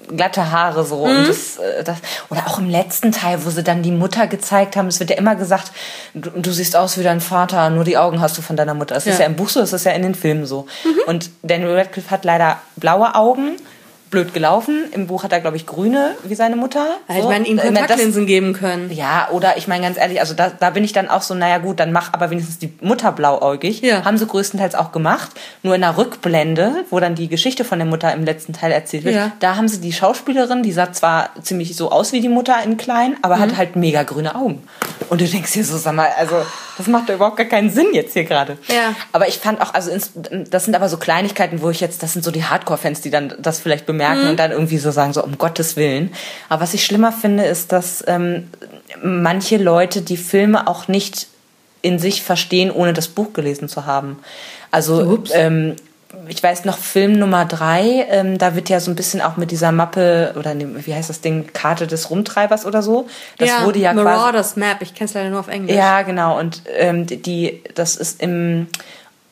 glatte 0.09 0.51
Haare 0.51 0.85
so 0.85 1.07
mhm. 1.07 1.17
und 1.17 1.29
das, 1.29 1.59
äh, 1.59 1.85
das 1.85 1.99
oder 2.31 2.47
auch 2.47 2.59
im 2.59 2.69
letzten 2.69 3.13
Teil, 3.13 3.45
wo 3.45 3.51
sie 3.51 3.63
dann 3.63 3.83
die 3.83 3.91
Mutter 3.91 4.27
gezeigt 4.27 4.77
haben, 4.77 4.89
es 4.89 5.01
wird 5.01 5.11
ja 5.11 5.17
immer 5.17 5.37
gesagt, 5.37 5.73
du, 6.15 6.31
du 6.31 6.51
siehst 6.51 6.77
aus 6.77 6.99
wie 6.99 7.03
dein 7.03 7.21
Vater, 7.21 7.71
nur 7.71 7.85
die 7.85 7.97
Augen 7.97 8.21
hast 8.21 8.37
du 8.39 8.43
von 8.43 8.57
deiner 8.57 8.75
Mutter. 8.75 8.95
Das 8.95 9.07
ist 9.07 9.21
ja 9.21 9.27
im 9.27 9.37
Buch 9.37 9.49
so, 9.49 9.61
das 9.61 9.73
ist 9.73 9.85
ja 9.85 9.93
in 9.93 10.03
den 10.03 10.15
Filmen 10.15 10.47
so. 10.47 10.67
Mhm. 10.85 10.99
Und 11.07 11.31
Daniel 11.43 11.77
Radcliffe 11.77 12.11
hat 12.11 12.25
leider 12.25 12.59
blaue 12.77 13.15
Augen 13.15 13.57
blöd 14.11 14.35
gelaufen. 14.35 14.85
Im 14.93 15.07
Buch 15.07 15.25
hat 15.25 15.33
er, 15.33 15.41
glaube 15.41 15.57
ich, 15.57 15.67
grüne 15.67 16.15
wie 16.25 16.35
seine 16.35 16.57
Mutter. 16.57 16.87
Also 17.07 17.23
so. 17.23 17.29
Ich 17.29 17.33
meine, 17.33 17.47
ihm 17.47 17.59
Kontaktlinsen 17.59 18.27
geben 18.27 18.53
können. 18.53 18.91
Ja, 18.91 19.29
oder 19.33 19.57
ich 19.57 19.69
meine 19.69 19.83
ganz 19.85 19.99
ehrlich, 19.99 20.21
also 20.21 20.35
da, 20.35 20.51
da 20.51 20.71
bin 20.71 20.85
ich 20.85 20.93
dann 20.93 21.09
auch 21.09 21.23
so, 21.23 21.35
naja 21.35 21.59
gut, 21.59 21.79
dann 21.81 21.93
mach 21.93 22.13
aber 22.13 22.31
wenigstens 22.31 22.59
die 22.59 22.73
Mutter 22.81 23.13
blauäugig. 23.13 23.81
Ja. 23.83 24.05
Haben 24.05 24.19
sie 24.19 24.27
größtenteils 24.27 24.75
auch 24.75 24.93
gemacht. 24.93 25.31
Nur 25.63 25.75
in 25.75 25.83
der 25.83 25.97
Rückblende, 25.97 26.85
wo 26.91 27.01
dann 27.01 27.15
die 27.15 27.29
Geschichte 27.29 27.65
von 27.65 27.79
der 27.79 27.87
Mutter 27.87 28.13
im 28.13 28.25
letzten 28.25 28.53
Teil 28.53 28.73
erzählt 28.73 29.05
wird, 29.05 29.15
ja. 29.15 29.33
da 29.41 29.57
haben 29.57 29.69
sie 29.69 29.81
die 29.81 29.93
Schauspielerin, 29.93 30.63
die 30.63 30.73
sah 30.73 30.93
zwar 30.93 31.31
ziemlich 31.43 31.77
so 31.77 31.91
aus 31.91 32.13
wie 32.13 32.21
die 32.21 32.29
Mutter 32.29 32.57
in 32.65 32.77
klein, 32.77 33.17
aber 33.23 33.37
mhm. 33.37 33.41
hat 33.41 33.57
halt 33.57 33.77
mega 33.77 34.03
grüne 34.03 34.35
Augen. 34.35 34.63
Und 35.11 35.21
du 35.21 35.27
denkst 35.27 35.53
dir 35.53 35.65
so, 35.65 35.77
sag 35.77 35.95
mal, 35.95 36.09
also 36.19 36.37
das 36.77 36.87
macht 36.87 37.09
doch 37.09 37.15
überhaupt 37.15 37.37
gar 37.37 37.47
keinen 37.47 37.71
Sinn 37.71 37.89
jetzt 37.93 38.13
hier 38.13 38.25
gerade. 38.25 38.59
Ja. 38.69 38.95
Aber 39.13 39.29
ich 39.29 39.39
fand 39.39 39.61
auch, 39.61 39.75
also 39.75 39.91
das 40.51 40.65
sind 40.65 40.75
aber 40.75 40.89
so 40.89 40.97
Kleinigkeiten, 40.97 41.61
wo 41.63 41.71
ich 41.71 41.81
jetzt, 41.81 42.03
das 42.03 42.13
sind 42.13 42.25
so 42.25 42.31
die 42.31 42.45
Hardcore-Fans, 42.45 43.01
die 43.01 43.11
dann 43.11 43.35
das 43.39 43.61
vielleicht 43.61 43.87
bemerken 43.87 43.98
mhm. 43.99 44.31
und 44.31 44.37
dann 44.39 44.53
irgendwie 44.53 44.79
so 44.79 44.91
sagen, 44.91 45.13
so 45.13 45.23
um 45.23 45.39
Gottes 45.39 45.77
Willen. 45.77 46.13
Aber 46.49 46.63
was 46.63 46.75
ich 46.75 46.85
schlimmer 46.85 47.13
finde, 47.13 47.45
ist, 47.45 47.73
dass 47.73 48.05
ähm, 48.07 48.49
manche 49.03 49.57
Leute 49.57 50.03
die 50.03 50.17
Filme 50.17 50.67
auch 50.67 50.89
nicht 50.89 51.27
in 51.83 51.99
sich 51.99 52.23
verstehen, 52.23 52.71
ohne 52.71 52.93
das 52.93 53.09
Buch 53.09 53.33
gelesen 53.33 53.69
zu 53.69 53.87
haben. 53.87 54.19
Also 54.71 55.23
ähm, 55.33 55.77
ich 56.27 56.43
weiß 56.43 56.65
noch, 56.65 56.79
Film 56.79 57.19
Nummer 57.19 57.45
drei, 57.45 58.07
ähm, 58.11 58.39
da 58.39 58.55
wird 58.55 58.69
ja 58.69 58.81
so 58.81 58.91
ein 58.91 58.97
bisschen 58.97 59.21
auch 59.21 59.37
mit 59.37 59.51
dieser 59.51 59.73
Mappe 59.73 60.35
oder 60.39 60.55
wie 60.59 60.95
heißt 60.95 61.09
das 61.09 61.21
Ding, 61.21 61.49
Karte 61.53 61.87
des 61.87 62.11
Rumtreibers 62.11 62.67
oder 62.67 62.83
so. 62.83 63.07
Das 63.39 63.49
ja, 63.49 63.65
wurde 63.65 63.79
ja 63.79 63.93
Marauders 63.93 64.55
quasi, 64.55 64.61
Map, 64.61 64.83
ich 64.83 64.95
kenne 64.95 65.09
es 65.09 65.15
leider 65.15 65.31
nur 65.31 65.41
auf 65.41 65.49
Englisch. 65.49 65.77
Ja, 65.77 66.03
genau. 66.03 66.39
Und 66.39 66.63
ähm, 66.77 67.07
die, 67.07 67.63
das 67.75 67.97
ist 67.97 68.23
im 68.23 68.69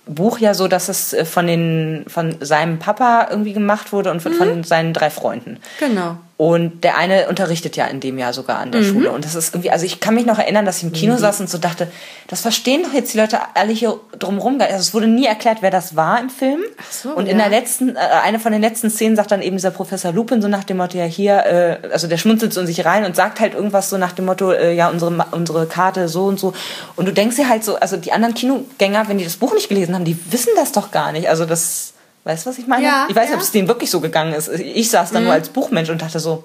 Buch 0.07 0.39
ja 0.39 0.55
so, 0.55 0.69
dass 0.69 0.89
es 0.89 1.13
äh, 1.13 1.25
von 1.25 1.47
den 1.47 2.05
von 2.09 2.37
seinem 2.41 2.79
Papa 2.79 3.29
irgendwie 3.31 3.53
gemacht 3.53 3.93
wurde 3.93 4.11
und 4.11 4.25
mhm. 4.25 4.33
von 4.33 4.65
seinen 4.65 4.93
drei 4.93 5.11
Freunden. 5.11 5.59
Genau. 5.79 6.17
Und 6.39 6.85
der 6.85 6.99
eine 6.99 7.29
unterrichtet 7.31 7.77
ja 7.77 7.87
in 7.87 8.01
dem 8.01 8.19
Jahr 8.19 8.35
sogar 8.35 8.59
an 8.59 8.71
der 8.71 8.83
mhm. 8.83 8.93
Schule. 8.93 9.11
Und 9.11 9.25
das 9.25 9.35
ist 9.35 9.55
irgendwie, 9.55 9.71
also 9.71 9.87
ich 9.87 10.01
kann 10.01 10.15
mich 10.15 10.27
noch 10.27 10.39
erinnern, 10.39 10.67
dass 10.67 10.79
ich 10.79 10.85
im 10.85 10.93
Kino 10.93 11.15
mhm. 11.15 11.19
saß 11.19 11.41
und 11.41 11.49
so 11.49 11.57
dachte, 11.57 11.91
das 12.29 12.43
verstehen 12.43 12.83
doch 12.83 12.93
jetzt 12.93 13.15
die 13.15 13.19
Leute 13.19 13.39
alle 13.55 13.73
hier 13.73 13.99
drumherum. 14.19 14.61
Also 14.61 14.77
es 14.77 14.93
wurde 14.93 15.07
nie 15.07 15.25
erklärt, 15.25 15.59
wer 15.63 15.71
das 15.71 15.97
war 15.97 16.21
im 16.21 16.29
Film. 16.29 16.61
Ach 16.77 16.93
so, 16.93 17.09
und 17.13 17.27
in 17.27 17.39
ja. 17.39 17.49
der 17.49 17.59
letzten, 17.59 17.97
äh, 17.97 18.01
eine 18.23 18.39
von 18.39 18.53
den 18.53 18.61
letzten 18.61 18.91
Szenen 18.91 19.17
sagt 19.17 19.31
dann 19.31 19.41
eben 19.41 19.57
dieser 19.57 19.71
Professor 19.71 20.13
Lupin 20.13 20.43
so 20.43 20.49
nach 20.49 20.65
dem 20.65 20.77
Motto, 20.77 20.99
ja 20.99 21.05
hier, 21.05 21.47
äh, 21.47 21.89
also 21.91 22.07
der 22.07 22.19
schmunzelt 22.19 22.53
so 22.53 22.61
in 22.61 22.67
sich 22.67 22.85
rein 22.85 23.07
und 23.07 23.17
sagt 23.17 23.41
halt 23.41 23.55
irgendwas 23.55 23.89
so 23.89 23.97
nach 23.97 24.13
dem 24.13 24.27
Motto, 24.27 24.53
äh, 24.53 24.75
ja 24.75 24.91
unsere, 24.91 25.17
unsere 25.31 25.65
Karte 25.65 26.07
so 26.09 26.27
und 26.27 26.39
so. 26.39 26.53
Und 26.97 27.09
du 27.09 27.15
denkst 27.15 27.37
dir 27.37 27.49
halt 27.49 27.65
so, 27.65 27.77
also 27.77 27.97
die 27.97 28.13
anderen 28.13 28.35
Kinogänger, 28.35 29.09
wenn 29.09 29.17
die 29.17 29.25
das 29.25 29.39
Buch 29.39 29.55
nicht 29.55 29.71
gelesen 29.71 29.95
haben, 29.95 30.05
die 30.05 30.19
wissen 30.31 30.51
das 30.57 30.73
doch 30.73 30.91
gar 30.91 31.13
nicht. 31.13 31.31
Also 31.31 31.47
das 31.47 31.95
Weißt 32.27 32.45
du, 32.45 32.51
was 32.51 32.59
ich 32.59 32.67
meine? 32.67 32.83
Ja, 32.85 33.07
ich 33.09 33.15
weiß 33.15 33.27
nicht, 33.27 33.31
ja. 33.31 33.37
ob 33.37 33.43
es 33.43 33.53
denen 33.53 33.69
wirklich 33.69 33.89
so 33.89 34.01
gegangen 34.01 34.33
ist. 34.35 34.49
Ich 34.49 34.91
saß 34.91 35.13
da 35.13 35.21
mhm. 35.21 35.27
nur 35.27 35.35
als 35.35 35.49
Buchmensch 35.49 35.91
und 35.91 36.03
dachte 36.03 36.19
so, 36.19 36.43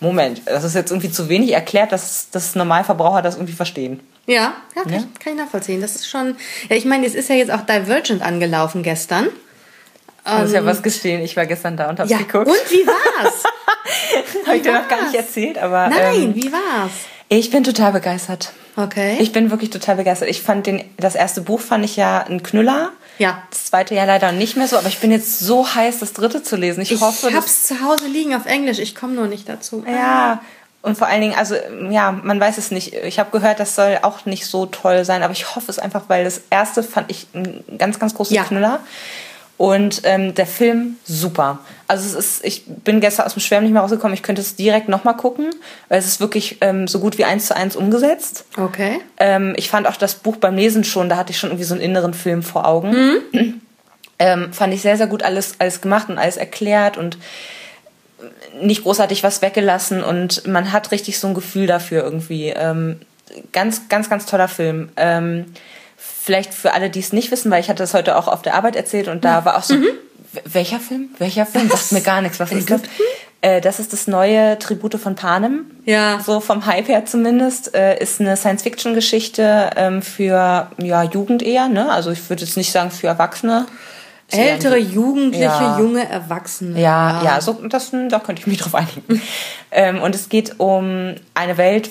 Moment, 0.00 0.40
das 0.46 0.64
ist 0.64 0.74
jetzt 0.74 0.90
irgendwie 0.90 1.10
zu 1.10 1.28
wenig 1.28 1.52
erklärt, 1.52 1.92
dass, 1.92 2.30
dass 2.30 2.54
Normalverbraucher 2.54 3.20
das 3.20 3.34
irgendwie 3.34 3.52
verstehen. 3.52 4.00
Ja, 4.24 4.54
ja, 4.74 4.82
kann, 4.82 4.92
Ja. 4.92 4.98
Ich, 5.00 5.20
kann 5.20 5.32
ich 5.34 5.38
nachvollziehen. 5.38 5.82
Das 5.82 5.96
ist 5.96 6.08
schon. 6.08 6.36
Ja, 6.70 6.76
ich 6.76 6.86
meine, 6.86 7.04
es 7.06 7.14
ist 7.14 7.28
ja 7.28 7.34
jetzt 7.34 7.50
auch 7.50 7.60
Divergent 7.60 8.22
angelaufen 8.22 8.82
gestern. 8.82 9.28
Ich 10.24 10.32
muss 10.32 10.52
ja 10.52 10.64
was 10.64 10.82
gestehen, 10.82 11.22
ich 11.22 11.36
war 11.36 11.44
gestern 11.44 11.76
da 11.76 11.90
und 11.90 12.00
hab's 12.00 12.10
Ja, 12.10 12.18
geguckt. 12.18 12.48
und 12.48 12.70
wie 12.70 12.86
war's? 12.86 13.42
Habe 14.46 14.56
ich 14.56 14.62
dir 14.62 14.72
noch 14.72 14.88
gar 14.88 15.02
nicht 15.02 15.14
erzählt, 15.14 15.58
aber 15.58 15.88
Nein, 15.88 16.22
ähm, 16.22 16.34
wie 16.34 16.50
war's? 16.52 16.90
ich 17.28 17.50
bin 17.50 17.64
total 17.64 17.92
begeistert. 17.92 18.52
Okay. 18.76 19.16
Ich 19.20 19.32
bin 19.32 19.50
wirklich 19.50 19.70
total 19.70 19.96
begeistert. 19.96 20.28
Ich 20.30 20.40
fand 20.40 20.66
den, 20.66 20.84
das 20.96 21.14
erste 21.14 21.42
Buch 21.42 21.60
fand 21.60 21.84
ich 21.84 21.96
ja 21.96 22.20
ein 22.20 22.42
Knüller. 22.42 22.92
Ja. 23.18 23.42
Das 23.50 23.66
zweite 23.66 23.94
ja 23.94 24.04
leider 24.04 24.32
nicht 24.32 24.56
mehr 24.56 24.68
so, 24.68 24.78
aber 24.78 24.88
ich 24.88 24.98
bin 24.98 25.10
jetzt 25.10 25.40
so 25.40 25.74
heiß, 25.74 25.98
das 25.98 26.12
dritte 26.12 26.42
zu 26.42 26.56
lesen. 26.56 26.80
Ich, 26.80 26.92
ich 26.92 27.00
hoffe, 27.00 27.26
dass, 27.26 27.34
hab's 27.34 27.66
zu 27.66 27.80
Hause 27.82 28.06
liegen 28.06 28.34
auf 28.34 28.46
Englisch. 28.46 28.78
Ich 28.78 28.94
komme 28.94 29.14
nur 29.14 29.26
nicht 29.26 29.48
dazu. 29.48 29.84
ja. 29.86 30.40
Und 30.80 30.96
vor 30.96 31.08
allen 31.08 31.20
Dingen, 31.20 31.34
also 31.34 31.56
ja, 31.90 32.12
man 32.12 32.38
weiß 32.38 32.56
es 32.56 32.70
nicht. 32.70 32.94
Ich 32.94 33.18
habe 33.18 33.30
gehört, 33.36 33.58
das 33.58 33.74
soll 33.74 33.98
auch 34.02 34.26
nicht 34.26 34.46
so 34.46 34.64
toll 34.66 35.04
sein, 35.04 35.24
aber 35.24 35.32
ich 35.32 35.56
hoffe 35.56 35.70
es 35.70 35.80
einfach, 35.80 36.04
weil 36.06 36.22
das 36.22 36.40
erste 36.50 36.84
fand 36.84 37.10
ich 37.10 37.26
ein 37.34 37.64
ganz, 37.76 37.98
ganz 37.98 38.14
großer 38.14 38.34
Ja. 38.34 38.44
Knüller. 38.44 38.78
Und 39.58 40.02
ähm, 40.04 40.34
der 40.34 40.46
Film 40.46 40.96
super. 41.04 41.58
Also 41.88 42.06
es 42.06 42.14
ist, 42.14 42.44
ich 42.44 42.64
bin 42.66 43.00
gestern 43.00 43.26
aus 43.26 43.34
dem 43.34 43.40
Schwärmen 43.40 43.64
nicht 43.64 43.72
mehr 43.72 43.82
rausgekommen. 43.82 44.14
Ich 44.14 44.22
könnte 44.22 44.40
es 44.40 44.54
direkt 44.54 44.88
nochmal 44.88 45.16
gucken, 45.16 45.50
weil 45.88 45.98
es 45.98 46.06
ist 46.06 46.20
wirklich 46.20 46.58
ähm, 46.60 46.86
so 46.86 47.00
gut 47.00 47.18
wie 47.18 47.24
eins 47.24 47.46
zu 47.46 47.56
eins 47.56 47.74
umgesetzt. 47.74 48.44
Okay. 48.56 49.00
Ähm, 49.18 49.54
ich 49.56 49.68
fand 49.68 49.88
auch 49.88 49.96
das 49.96 50.14
Buch 50.14 50.36
beim 50.36 50.54
Lesen 50.54 50.84
schon, 50.84 51.08
da 51.08 51.16
hatte 51.16 51.32
ich 51.32 51.38
schon 51.38 51.50
irgendwie 51.50 51.64
so 51.64 51.74
einen 51.74 51.82
inneren 51.82 52.14
Film 52.14 52.44
vor 52.44 52.66
Augen. 52.66 53.20
Mhm. 53.32 53.60
Ähm, 54.20 54.52
fand 54.52 54.74
ich 54.74 54.82
sehr, 54.82 54.96
sehr 54.96 55.06
gut 55.06 55.22
alles, 55.22 55.54
alles 55.60 55.80
gemacht 55.80 56.08
und 56.08 56.18
alles 56.18 56.36
erklärt 56.36 56.96
und 56.96 57.18
nicht 58.60 58.82
großartig 58.82 59.22
was 59.22 59.42
weggelassen 59.42 60.02
und 60.02 60.44
man 60.44 60.72
hat 60.72 60.90
richtig 60.90 61.20
so 61.20 61.28
ein 61.28 61.34
Gefühl 61.34 61.68
dafür 61.68 62.02
irgendwie. 62.02 62.48
Ähm, 62.48 63.00
ganz, 63.52 63.88
ganz, 63.88 64.10
ganz 64.10 64.26
toller 64.26 64.48
Film. 64.48 64.90
Ähm, 64.96 65.46
vielleicht 66.28 66.52
für 66.52 66.74
alle, 66.74 66.90
die 66.90 67.00
es 67.00 67.12
nicht 67.14 67.30
wissen, 67.30 67.50
weil 67.50 67.60
ich 67.60 67.70
hatte 67.70 67.82
das 67.82 67.94
heute 67.94 68.16
auch 68.18 68.28
auf 68.28 68.42
der 68.42 68.54
Arbeit 68.54 68.76
erzählt 68.76 69.08
und 69.08 69.24
da 69.24 69.46
war 69.46 69.56
auch 69.56 69.62
so, 69.62 69.74
Mhm. 69.76 69.84
"W- 70.34 70.40
welcher 70.44 70.78
Film? 70.78 71.08
Welcher 71.18 71.46
Film? 71.46 71.70
Sagt 71.70 71.92
mir 71.92 72.02
gar 72.02 72.20
nichts. 72.20 72.38
Was 72.38 72.52
ist 72.52 72.70
das? 72.70 72.82
Äh, 73.40 73.62
das 73.62 73.78
ist 73.80 73.94
das 73.94 74.06
neue 74.08 74.58
Tribute 74.58 74.96
von 74.96 75.14
Panem. 75.14 75.70
Ja. 75.86 76.20
So 76.20 76.40
vom 76.40 76.66
Hype 76.66 76.88
her 76.88 77.06
zumindest. 77.06 77.74
Äh, 77.74 77.98
ist 78.02 78.20
eine 78.20 78.36
Science-Fiction-Geschichte 78.36 79.70
ähm, 79.76 80.02
für 80.02 80.68
ja, 80.82 81.02
Jugend 81.04 81.42
eher. 81.42 81.68
Ne? 81.68 81.90
Also 81.90 82.10
ich 82.10 82.28
würde 82.28 82.44
jetzt 82.44 82.56
nicht 82.58 82.72
sagen 82.72 82.90
für 82.90 83.06
Erwachsene. 83.06 83.64
Ältere, 84.30 84.76
Jugendliche, 84.76 85.44
Ja. 85.44 85.78
junge 85.78 86.06
Erwachsene. 86.06 86.78
ja, 86.78 87.22
ja, 87.24 87.40
so, 87.40 87.54
das, 87.66 87.92
da 88.10 88.18
könnte 88.18 88.40
ich 88.42 88.46
mich 88.46 88.58
drauf 88.58 88.74
einigen. 88.74 89.22
ähm, 89.70 90.02
und 90.02 90.14
es 90.14 90.28
geht 90.28 90.60
um 90.60 91.14
eine 91.32 91.56
Welt, 91.56 91.88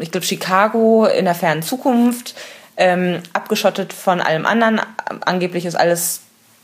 ich 0.00 0.10
glaube 0.10 0.24
Chicago 0.26 1.04
in 1.04 1.26
der 1.26 1.34
fernen 1.34 1.62
Zukunft, 1.62 2.34
ähm, 2.78 3.22
abgeschottet 3.32 3.92
von 3.92 4.20
allem 4.20 4.46
anderen. 4.46 4.80
Angeblich 5.20 5.66
ist 5.66 5.74
alles 5.74 6.20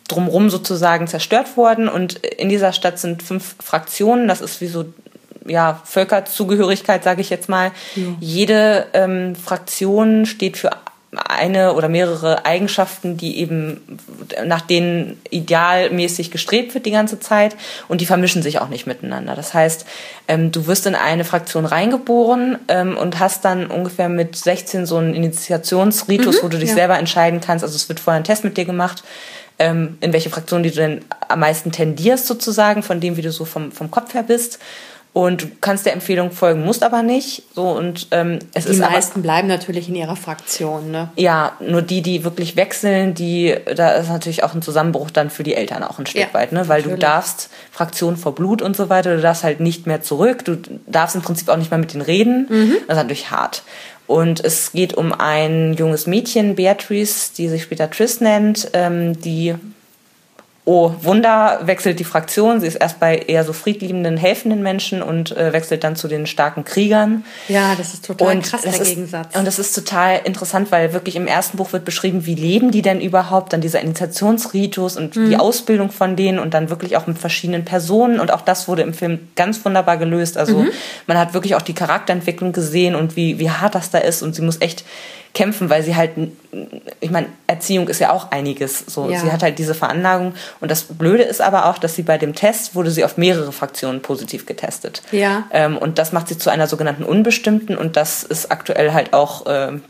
drumrum 0.09 0.49
sozusagen 0.49 1.07
zerstört 1.07 1.57
worden 1.57 1.89
und 1.89 2.15
in 2.15 2.49
dieser 2.49 2.73
Stadt 2.73 2.99
sind 2.99 3.23
fünf 3.23 3.57
Fraktionen. 3.63 4.29
Das 4.29 4.41
ist 4.41 4.61
wie 4.61 4.67
so 4.67 4.87
ja, 5.47 5.81
Völkerzugehörigkeit, 5.85 7.05
sage 7.05 7.21
ich 7.21 7.31
jetzt 7.31 7.49
mal. 7.49 7.73
Jede 8.21 8.87
ähm, 8.93 9.35
Fraktion 9.37 10.25
steht 10.25 10.57
für 10.57 10.71
eine 11.19 11.75
oder 11.75 11.89
mehrere 11.89 12.45
Eigenschaften, 12.45 13.17
die 13.17 13.39
eben 13.39 13.99
nach 14.45 14.61
denen 14.61 15.21
idealmäßig 15.31 16.31
gestrebt 16.31 16.75
wird 16.75 16.87
die 16.87 16.91
ganze 16.91 17.21
Zeit 17.21 17.57
und 17.89 18.01
die 18.01 18.07
vermischen 18.07 18.43
sich 18.43 18.61
auch 18.61 18.69
nicht 18.69 18.87
miteinander. 18.87 19.35
Das 19.35 19.55
heißt, 19.55 19.87
ähm, 20.29 20.53
du 20.53 20.67
wirst 20.67 20.87
in 20.87 20.95
eine 20.95 21.25
Fraktion 21.25 21.67
reingeboren 21.67 22.59
ähm, 22.69 22.97
und 22.97 23.19
hast 23.19 23.45
dann 23.45 23.67
ungefähr 23.67 24.09
mit 24.09 24.37
16 24.37 24.87
so 24.87 24.97
einen 24.97 25.15
Initiationsritus, 25.15 26.43
wo 26.43 26.49
du 26.49 26.59
dich 26.59 26.71
ja. 26.71 26.75
selber 26.75 26.99
entscheiden 26.99 27.41
kannst. 27.41 27.65
Also 27.65 27.77
es 27.77 27.89
wird 27.89 28.01
vorher 28.01 28.21
ein 28.21 28.25
Test 28.25 28.45
mit 28.45 28.57
dir 28.57 28.65
gemacht, 28.65 29.03
ähm, 29.59 29.99
in 30.01 30.13
welche 30.13 30.31
Fraktion 30.31 30.63
die 30.63 30.71
du 30.71 30.77
denn 30.77 31.05
am 31.29 31.41
meisten 31.41 31.73
tendierst 31.73 32.27
sozusagen, 32.27 32.83
von 32.83 33.01
dem, 33.01 33.17
wie 33.17 33.23
du 33.23 33.31
so 33.31 33.45
vom, 33.45 33.73
vom 33.73 33.91
Kopf 33.91 34.15
her 34.15 34.25
bist. 34.25 34.59
Und 35.15 35.43
du 35.43 35.47
kannst 35.61 35.87
der 35.87 35.93
Empfehlung 35.93 36.33
folgen, 36.33 36.65
musst 36.65 36.83
aber 36.83 37.05
nicht. 37.05 37.45
So 37.55 37.71
und 37.71 38.09
ähm, 38.11 38.41
es 38.53 38.65
Die 38.65 38.73
ist 38.73 38.81
aber 38.81 38.95
meisten 38.95 39.23
bleiben 39.23 39.47
natürlich 39.47 39.89
in 39.89 39.95
ihrer 39.95 40.17
Fraktion, 40.17 40.91
ne? 40.91 41.09
ja, 41.15 41.53
nur 41.61 41.83
die, 41.83 42.03
die 42.03 42.25
wirklich 42.25 42.57
wechseln, 42.57 43.15
die, 43.15 43.55
da 43.77 43.93
ist 43.93 44.09
natürlich 44.09 44.43
auch 44.43 44.55
ein 44.55 44.61
Zusammenbruch 44.63 45.13
dann 45.13 45.31
für 45.31 45.45
die 45.45 45.55
Eltern 45.55 45.85
auch 45.85 46.01
ein 46.01 46.07
Stück 46.07 46.21
Ja, 46.21 46.35
weit, 46.35 46.51
ne? 46.51 46.67
Weil 46.67 46.83
du 46.83 46.89
natürlich. 46.89 47.01
darfst 47.05 47.49
Fraktion 47.71 48.17
vor 48.17 48.35
Blut 48.35 48.61
und 48.61 48.77
so 48.77 48.89
weiter, 48.89 49.15
du 49.15 49.23
darfst 49.23 49.45
halt 49.45 49.61
nicht 49.61 49.87
mehr 49.87 50.03
zurück, 50.03 50.45
du 50.45 50.57
darfst 50.89 51.15
im 51.15 51.23
Prinzip 51.23 51.49
auch 51.49 51.59
nicht 51.59 51.71
mehr 51.71 51.79
mit 51.79 51.95
denen 51.95 52.03
reden. 52.03 52.49
Mhm. 52.51 52.73
Das 52.89 52.97
ist 52.97 53.03
natürlich 53.05 53.31
hart. 53.31 53.63
Und 54.09 54.45
es 54.45 54.73
geht 54.73 54.95
um 54.95 55.13
ein 55.13 55.75
junges 55.75 56.09
Mädchen, 56.09 56.57
Beatrice, 56.57 57.31
die 57.39 57.49
sich 57.49 57.63
später 57.63 57.89
Triss 57.89 58.21
nennt, 58.21 58.69
ähm, 58.73 59.21
die 59.21 59.55
Oh, 60.67 60.95
Wunder 61.03 61.61
wechselt 61.65 62.01
die 62.01 62.05
Fraktion. 62.05 62.59
Sie 62.59 62.67
ist 62.67 62.77
erst 62.77 62.99
bei 62.99 63.19
eher 63.19 63.45
so 63.45 63.53
friedliebenden, 63.53 64.17
helfenden 64.17 64.63
Menschen 64.63 65.03
und 65.03 65.37
äh, 65.37 65.53
wechselt 65.53 65.85
dann 65.85 65.95
zu 65.95 66.09
den 66.09 66.27
starken 66.27 66.65
Kriegern. 66.65 67.23
Ja, 67.49 67.75
das 67.77 67.93
ist 67.93 68.07
total 68.07 68.35
Und 68.37 68.45
krass, 68.45 68.63
der 68.63 68.73
ist, 68.81 68.89
Gegensatz. 68.89 69.37
Und 69.37 69.45
das 69.47 69.59
ist 69.59 69.75
total 69.75 70.23
interessant, 70.25 70.73
weil 70.73 70.95
wirklich 70.95 71.17
im 71.17 71.27
ersten 71.27 71.59
Buch 71.59 71.75
wird 71.75 71.85
beschrieben, 71.85 72.25
wie 72.25 72.35
leben 72.35 72.71
die 72.71 72.81
denn 72.81 73.03
überhaupt, 73.03 73.53
dann 73.53 73.61
dieser 73.61 73.83
Initiationsritus 73.83 74.97
und 74.97 75.17
Mhm. 75.17 75.29
die 75.29 75.37
Ausbildung 75.37 75.91
von 75.91 76.17
denen 76.17 76.39
und 76.39 76.55
dann 76.55 76.71
wirklich 76.71 76.97
auch 76.97 77.07
mit 77.07 77.19
verschiedenen 77.19 77.67
Personen 77.67 78.19
und 78.19 78.31
auch 78.33 78.41
das 78.41 78.67
wurde 78.67 78.83
im 78.83 78.95
Film 78.95 79.29
ganz 79.37 79.63
wunderbar 79.67 79.99
gelöst. 79.99 80.39
Also 80.39 80.61
Mhm. 80.61 80.71
man 81.07 81.19
hat 81.19 81.35
wirklich 81.35 81.55
auch 81.57 81.63
die 81.63 81.75
Charakterentwicklung 81.75 82.53
gesehen 82.53 82.95
und 82.95 83.17
wie, 83.17 83.39
wie 83.39 83.51
hart 83.51 83.75
das 83.75 83.91
da 83.91 83.99
ist 83.99 84.23
und 84.23 84.35
sie 84.35 84.41
muss 84.41 84.63
echt 84.63 84.85
kämpfen, 85.35 85.69
weil 85.69 85.83
sie 85.83 85.97
halt, 85.97 86.13
ich 87.01 87.11
meine, 87.11 87.27
Erziehung 87.49 87.89
ist 87.89 87.99
ja 87.99 88.13
auch 88.13 88.31
einiges. 88.31 88.79
So, 88.87 89.11
Ja. 89.11 89.19
sie 89.21 89.33
hat 89.33 89.43
halt 89.43 89.59
diese 89.59 89.75
Veranlagung 89.75 90.35
und 90.61 90.71
das 90.71 90.85
Blöde 90.85 91.25
ist 91.25 91.41
aber 91.41 91.67
auch, 91.67 91.79
dass 91.79 91.95
sie 91.97 92.03
bei 92.03 92.17
dem 92.19 92.35
Test 92.35 92.75
wurde 92.75 92.91
sie 92.91 93.05
auf 93.05 93.17
mehrere 93.17 93.51
Fraktionen 93.53 94.01
positiv 94.01 94.47
getestet. 94.47 95.03
Ja. 95.11 95.45
Ähm, 95.51 95.77
und 95.77 95.99
das 95.99 96.13
macht 96.13 96.29
sie 96.29 96.39
zu 96.39 96.51
einer 96.51 96.69
sogenannten 96.69 97.03
Unbestimmten 97.03 97.77
und 97.77 97.97
das 97.97 98.23
ist 98.23 98.51
aktuell 98.53 98.93
halt 98.93 99.13
auch 99.13 99.45
ähm, 99.49 99.83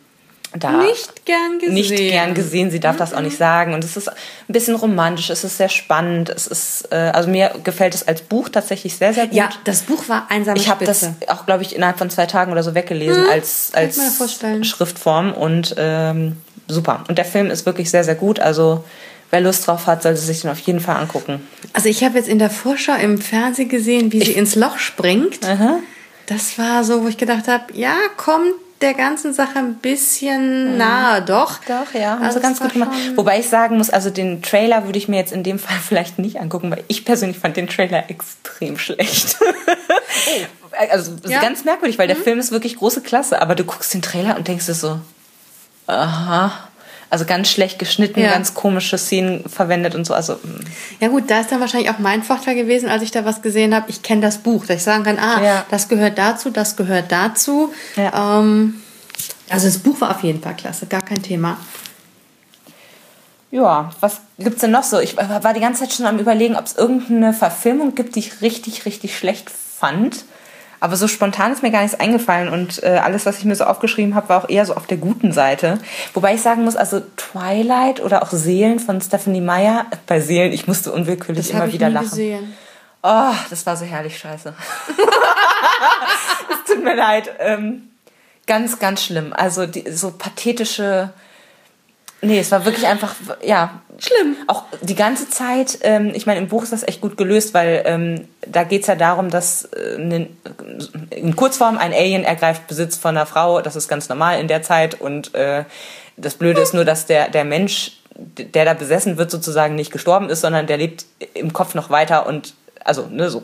da 0.54 0.70
Nicht 0.82 1.24
gern 1.26 1.58
gesehen. 1.58 1.74
nicht 1.74 1.96
gern 1.96 2.34
gesehen. 2.34 2.70
Sie 2.70 2.80
darf 2.80 2.96
das 2.96 3.12
auch 3.12 3.20
nicht 3.20 3.36
sagen. 3.36 3.74
Und 3.74 3.82
es 3.82 3.96
ist 3.96 4.08
ein 4.08 4.14
bisschen 4.48 4.76
romantisch, 4.76 5.30
es 5.30 5.42
ist 5.44 5.56
sehr 5.56 5.68
spannend. 5.68 6.28
Es 6.28 6.46
ist, 6.46 6.88
äh, 6.92 7.10
also 7.12 7.28
mir 7.28 7.52
gefällt 7.64 7.94
es 7.94 8.06
als 8.06 8.22
Buch 8.22 8.48
tatsächlich 8.48 8.96
sehr, 8.96 9.12
sehr 9.12 9.26
gut. 9.26 9.34
Ja, 9.36 9.50
das 9.64 9.82
Buch 9.82 10.08
war 10.08 10.26
einsame 10.30 10.58
ich 10.58 10.68
habe 10.68 10.84
das 10.84 11.08
auch, 11.28 11.46
glaube 11.46 11.62
ich, 11.62 11.74
innerhalb 11.74 11.98
von 11.98 12.08
zwei 12.10 12.26
Tagen 12.26 12.52
oder 12.52 12.62
so 12.62 12.74
weggelesen 12.74 13.24
als, 13.28 13.70
ich 13.70 13.76
als 13.76 14.16
vorstellen. 14.16 14.64
Schriftform 14.64 15.32
und 15.32 15.74
ähm, 15.76 16.36
super. 16.68 17.04
Und 17.08 17.18
der 17.18 17.24
Film 17.24 17.50
ist 17.50 17.66
wirklich 17.66 17.90
sehr, 17.90 18.04
sehr 18.04 18.14
gut. 18.14 18.38
Also 18.38 18.84
wer 19.30 19.40
Lust 19.40 19.66
drauf 19.66 19.86
hat, 19.86 20.02
sollte 20.02 20.20
sich 20.20 20.42
den 20.42 20.50
auf 20.50 20.60
jeden 20.60 20.80
Fall 20.80 20.96
angucken. 20.96 21.46
Also 21.72 21.88
ich 21.88 22.04
habe 22.04 22.16
jetzt 22.16 22.28
in 22.28 22.38
der 22.38 22.50
Vorschau 22.50 22.94
im 22.94 23.18
Fernsehen 23.18 23.68
gesehen, 23.68 24.12
wie 24.12 24.24
sie 24.24 24.32
ins 24.32 24.54
Loch 24.54 24.78
springt. 24.78 25.40
Das 26.26 26.58
war 26.58 26.84
so, 26.84 27.02
wo 27.02 27.08
ich 27.08 27.18
gedacht 27.18 27.48
habe, 27.48 27.64
ja, 27.74 27.94
kommt 28.16 28.54
der 28.80 28.94
ganzen 28.94 29.32
Sache 29.32 29.58
ein 29.58 29.74
bisschen 29.76 30.76
nahe, 30.76 31.22
doch. 31.22 31.58
Doch, 31.66 31.94
ja, 31.94 32.10
haben 32.12 32.22
Also 32.22 32.38
sie 32.38 32.42
ganz 32.42 32.60
gut 32.60 32.72
gemacht. 32.74 32.90
Wobei 33.16 33.38
ich 33.38 33.48
sagen 33.48 33.78
muss, 33.78 33.88
also 33.90 34.10
den 34.10 34.42
Trailer 34.42 34.84
würde 34.84 34.98
ich 34.98 35.08
mir 35.08 35.16
jetzt 35.16 35.32
in 35.32 35.42
dem 35.42 35.58
Fall 35.58 35.76
vielleicht 35.86 36.18
nicht 36.18 36.40
angucken, 36.40 36.70
weil 36.70 36.84
ich 36.88 37.04
persönlich 37.04 37.38
fand 37.38 37.56
den 37.56 37.68
Trailer 37.68 38.10
extrem 38.10 38.76
schlecht. 38.78 39.36
also 40.90 41.12
das 41.12 41.24
ist 41.24 41.30
Ja. 41.30 41.40
ganz 41.40 41.64
merkwürdig, 41.64 41.98
weil 41.98 42.08
der 42.08 42.16
Film 42.16 42.38
ist 42.38 42.50
wirklich 42.52 42.76
große 42.76 43.00
Klasse, 43.00 43.40
aber 43.40 43.54
du 43.54 43.64
guckst 43.64 43.94
den 43.94 44.02
Trailer 44.02 44.36
und 44.36 44.48
denkst 44.48 44.66
dir 44.66 44.74
so, 44.74 44.98
aha. 45.86 46.68
Also 47.14 47.26
ganz 47.26 47.48
schlecht 47.48 47.78
geschnitten, 47.78 48.18
Ja. 48.18 48.32
ganz 48.32 48.54
komische 48.54 48.98
Szenen 48.98 49.48
verwendet 49.48 49.94
und 49.94 50.04
so. 50.04 50.14
Also 50.14 50.32
mm. 50.34 50.64
Ja 50.98 51.06
gut, 51.06 51.30
da 51.30 51.38
ist 51.38 51.52
dann 51.52 51.60
wahrscheinlich 51.60 51.88
auch 51.90 52.00
mein 52.00 52.24
Vorteil 52.24 52.56
gewesen, 52.56 52.88
als 52.88 53.04
ich 53.04 53.12
da 53.12 53.24
was 53.24 53.40
gesehen 53.40 53.72
habe. 53.72 53.88
Ich 53.88 54.02
kenne 54.02 54.20
das 54.20 54.38
Buch, 54.38 54.66
dass 54.66 54.78
ich 54.78 54.82
sagen 54.82 55.04
kann, 55.04 55.20
ah, 55.20 55.40
Ja. 55.40 55.64
das 55.70 55.86
gehört 55.88 56.18
dazu, 56.18 56.50
das 56.50 56.74
gehört 56.74 57.12
dazu. 57.12 57.72
Ja. 57.94 58.40
Ähm, 58.40 58.82
also 59.48 59.66
das 59.68 59.78
Buch 59.78 60.00
war 60.00 60.10
auf 60.10 60.24
jeden 60.24 60.42
Fall 60.42 60.56
klasse, 60.56 60.86
gar 60.86 61.02
kein 61.02 61.22
Thema. 61.22 61.56
ja, 63.52 63.90
was 64.00 64.20
gibt's 64.36 64.62
denn 64.62 64.72
noch 64.72 64.82
so? 64.82 64.98
Ich 64.98 65.16
war 65.16 65.54
die 65.54 65.60
ganze 65.60 65.82
Zeit 65.82 65.92
schon 65.92 66.06
am 66.06 66.18
überlegen, 66.18 66.56
ob 66.56 66.66
es 66.66 66.74
irgendeine 66.74 67.32
Verfilmung 67.32 67.94
gibt, 67.94 68.16
die 68.16 68.18
ich 68.18 68.40
richtig, 68.42 68.86
richtig 68.86 69.16
schlecht 69.16 69.48
fand. 69.50 70.24
Aber 70.84 70.96
so 70.96 71.08
spontan 71.08 71.50
ist 71.50 71.62
mir 71.62 71.70
gar 71.70 71.80
nichts 71.80 71.98
eingefallen 71.98 72.50
und 72.50 72.82
äh, 72.82 73.00
alles, 73.02 73.24
was 73.24 73.38
ich 73.38 73.46
mir 73.46 73.56
so 73.56 73.64
aufgeschrieben 73.64 74.14
habe, 74.14 74.28
war 74.28 74.44
auch 74.44 74.50
eher 74.50 74.66
so 74.66 74.74
auf 74.74 74.86
der 74.86 74.98
guten 74.98 75.32
Seite. 75.32 75.78
Wobei 76.12 76.34
ich 76.34 76.42
sagen 76.42 76.62
muss, 76.62 76.76
also 76.76 77.00
Twilight 77.16 78.02
oder 78.02 78.22
auch 78.22 78.28
Seelen 78.32 78.78
von 78.80 79.00
Stephanie 79.00 79.40
Meyer, 79.40 79.86
bei 80.06 80.20
Seelen, 80.20 80.52
ich 80.52 80.66
musste 80.66 80.92
unwillkürlich 80.92 81.46
Das 81.46 81.56
immer 81.56 81.66
ich 81.68 81.72
wieder 81.72 81.88
nie 81.88 81.94
lachen. 81.94 82.10
gesehen. 82.10 82.54
Oh, 83.02 83.32
das 83.48 83.64
war 83.64 83.78
so 83.78 83.86
herrlich 83.86 84.18
scheiße. 84.18 84.52
Es 86.50 86.70
tut 86.70 86.84
mir 86.84 86.94
leid. 86.96 87.30
Ähm, 87.38 87.88
ganz, 88.46 88.78
ganz 88.78 89.02
schlimm. 89.04 89.32
Also 89.34 89.64
die, 89.66 89.90
so 89.90 90.10
pathetische 90.10 91.14
Nee, 92.24 92.38
es 92.38 92.50
war 92.50 92.64
wirklich 92.64 92.86
einfach, 92.86 93.14
ja. 93.42 93.80
Schlimm. 93.98 94.36
Auch 94.48 94.64
die 94.82 94.96
ganze 94.96 95.28
Zeit, 95.28 95.78
ähm, 95.82 96.10
ich 96.14 96.26
meine, 96.26 96.40
im 96.40 96.48
Buch 96.48 96.64
ist 96.64 96.72
das 96.72 96.82
echt 96.82 97.00
gut 97.00 97.16
gelöst, 97.16 97.54
weil 97.54 97.82
ähm, 97.84 98.26
da 98.44 98.64
geht's 98.64 98.88
ja 98.88 98.96
darum, 98.96 99.30
dass 99.30 99.66
äh, 99.66 99.98
ne, 99.98 100.28
in 101.10 101.36
Kurzform 101.36 101.78
ein 101.78 101.92
Alien 101.92 102.24
ergreift 102.24 102.66
Besitz 102.66 102.96
von 102.96 103.16
einer 103.16 103.26
Frau. 103.26 103.60
Das 103.60 103.76
ist 103.76 103.86
ganz 103.86 104.08
normal 104.08 104.40
in 104.40 104.48
der 104.48 104.62
Zeit. 104.62 105.00
Und 105.00 105.34
äh, 105.34 105.64
das 106.16 106.34
Blöde 106.34 106.60
ist 106.60 106.74
nur, 106.74 106.84
dass 106.84 107.06
der, 107.06 107.28
der 107.28 107.44
Mensch, 107.44 107.98
der 108.16 108.64
da 108.64 108.74
besessen 108.74 109.16
wird, 109.16 109.30
sozusagen 109.30 109.76
nicht 109.76 109.92
gestorben 109.92 110.28
ist, 110.28 110.40
sondern 110.40 110.66
der 110.66 110.78
lebt 110.78 111.04
im 111.34 111.52
Kopf 111.52 111.74
noch 111.74 111.90
weiter 111.90 112.26
und 112.26 112.54
also, 112.84 113.06
ne, 113.06 113.30
so. 113.30 113.42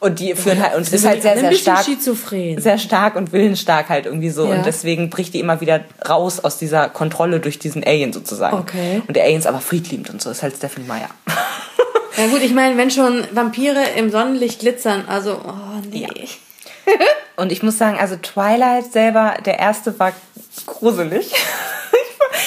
Und 0.00 0.20
die 0.20 0.34
führen 0.34 0.62
halt, 0.62 0.74
und 0.76 0.82
es 0.82 0.92
ist 0.92 1.06
halt 1.06 1.22
sehr, 1.22 1.38
sehr 1.38 1.52
stark. 1.52 1.84
Schizophren. 1.84 2.60
Sehr 2.60 2.78
stark 2.78 3.16
und 3.16 3.32
willensstark 3.32 3.88
halt 3.88 4.06
irgendwie 4.06 4.30
so. 4.30 4.46
Ja. 4.46 4.56
Und 4.56 4.66
deswegen 4.66 5.08
bricht 5.08 5.32
die 5.32 5.40
immer 5.40 5.60
wieder 5.60 5.80
raus 6.08 6.40
aus 6.40 6.58
dieser 6.58 6.88
Kontrolle 6.88 7.40
durch 7.40 7.58
diesen 7.58 7.82
Alien 7.84 8.12
sozusagen. 8.12 8.58
Okay. 8.58 9.02
Und 9.06 9.16
der 9.16 9.24
Alien 9.24 9.38
ist 9.38 9.46
aber 9.46 9.60
friedliebend 9.60 10.10
und 10.10 10.20
so. 10.20 10.28
Das 10.28 10.38
ist 10.38 10.42
halt 10.42 10.56
Stephanie 10.56 10.86
Meyer. 10.86 11.08
Ja 12.16 12.26
gut, 12.28 12.42
ich 12.42 12.52
meine, 12.52 12.76
wenn 12.76 12.90
schon 12.90 13.24
Vampire 13.32 13.82
im 13.96 14.10
Sonnenlicht 14.10 14.60
glitzern, 14.60 15.04
also, 15.08 15.40
oh 15.44 15.80
nee. 15.90 16.06
Ja. 16.86 16.92
Und 17.36 17.50
ich 17.50 17.62
muss 17.62 17.78
sagen, 17.78 17.98
also 17.98 18.16
Twilight 18.16 18.92
selber, 18.92 19.34
der 19.44 19.58
erste 19.58 19.98
war 19.98 20.12
gruselig. 20.66 21.32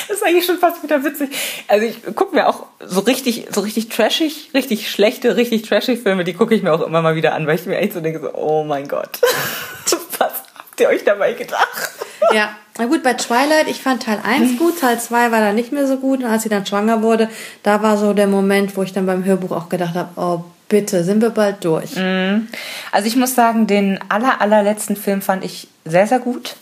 Das 0.07 0.17
ist 0.17 0.23
eigentlich 0.23 0.45
schon 0.45 0.57
fast 0.57 0.83
wieder 0.83 1.03
witzig. 1.03 1.29
Also 1.67 1.85
ich 1.85 2.03
gucke 2.15 2.35
mir 2.35 2.47
auch 2.47 2.65
so 2.79 3.01
richtig, 3.01 3.47
so 3.51 3.61
richtig 3.61 3.89
trashig, 3.89 4.51
richtig 4.53 4.89
schlechte, 4.91 5.35
richtig 5.35 5.63
trashig 5.63 6.01
Filme, 6.01 6.23
die 6.23 6.33
gucke 6.33 6.55
ich 6.55 6.63
mir 6.63 6.73
auch 6.73 6.81
immer 6.81 7.01
mal 7.01 7.15
wieder 7.15 7.33
an, 7.33 7.47
weil 7.47 7.55
ich 7.55 7.65
mir 7.65 7.77
echt 7.77 7.93
so 7.93 8.01
denke, 8.01 8.19
so, 8.19 8.33
oh 8.33 8.63
mein 8.63 8.87
Gott, 8.87 9.19
was 10.19 10.31
habt 10.55 10.79
ihr 10.79 10.89
euch 10.89 11.03
dabei 11.03 11.33
gedacht? 11.33 11.91
Ja, 12.33 12.55
na 12.77 12.85
gut, 12.85 13.03
bei 13.03 13.13
Twilight, 13.13 13.67
ich 13.67 13.81
fand 13.81 14.03
Teil 14.03 14.19
1 14.23 14.57
gut, 14.57 14.79
Teil 14.79 14.99
2 14.99 15.31
war 15.31 15.39
dann 15.39 15.55
nicht 15.55 15.71
mehr 15.71 15.87
so 15.87 15.97
gut 15.97 16.19
und 16.19 16.25
als 16.25 16.43
sie 16.43 16.49
dann 16.49 16.65
schwanger 16.65 17.01
wurde, 17.01 17.29
da 17.63 17.81
war 17.81 17.97
so 17.97 18.13
der 18.13 18.27
Moment, 18.27 18.77
wo 18.77 18.83
ich 18.83 18.93
dann 18.93 19.05
beim 19.05 19.23
Hörbuch 19.23 19.51
auch 19.51 19.69
gedacht 19.69 19.95
habe, 19.95 20.09
oh 20.15 20.43
bitte, 20.69 21.03
sind 21.03 21.21
wir 21.21 21.31
bald 21.31 21.63
durch. 21.63 21.95
Mhm. 21.95 22.47
Also 22.91 23.07
ich 23.07 23.15
muss 23.15 23.35
sagen, 23.35 23.67
den 23.67 23.99
aller, 24.09 24.41
allerletzten 24.41 24.95
Film 24.95 25.21
fand 25.21 25.43
ich 25.43 25.67
sehr, 25.85 26.07
sehr 26.07 26.19
gut. 26.19 26.55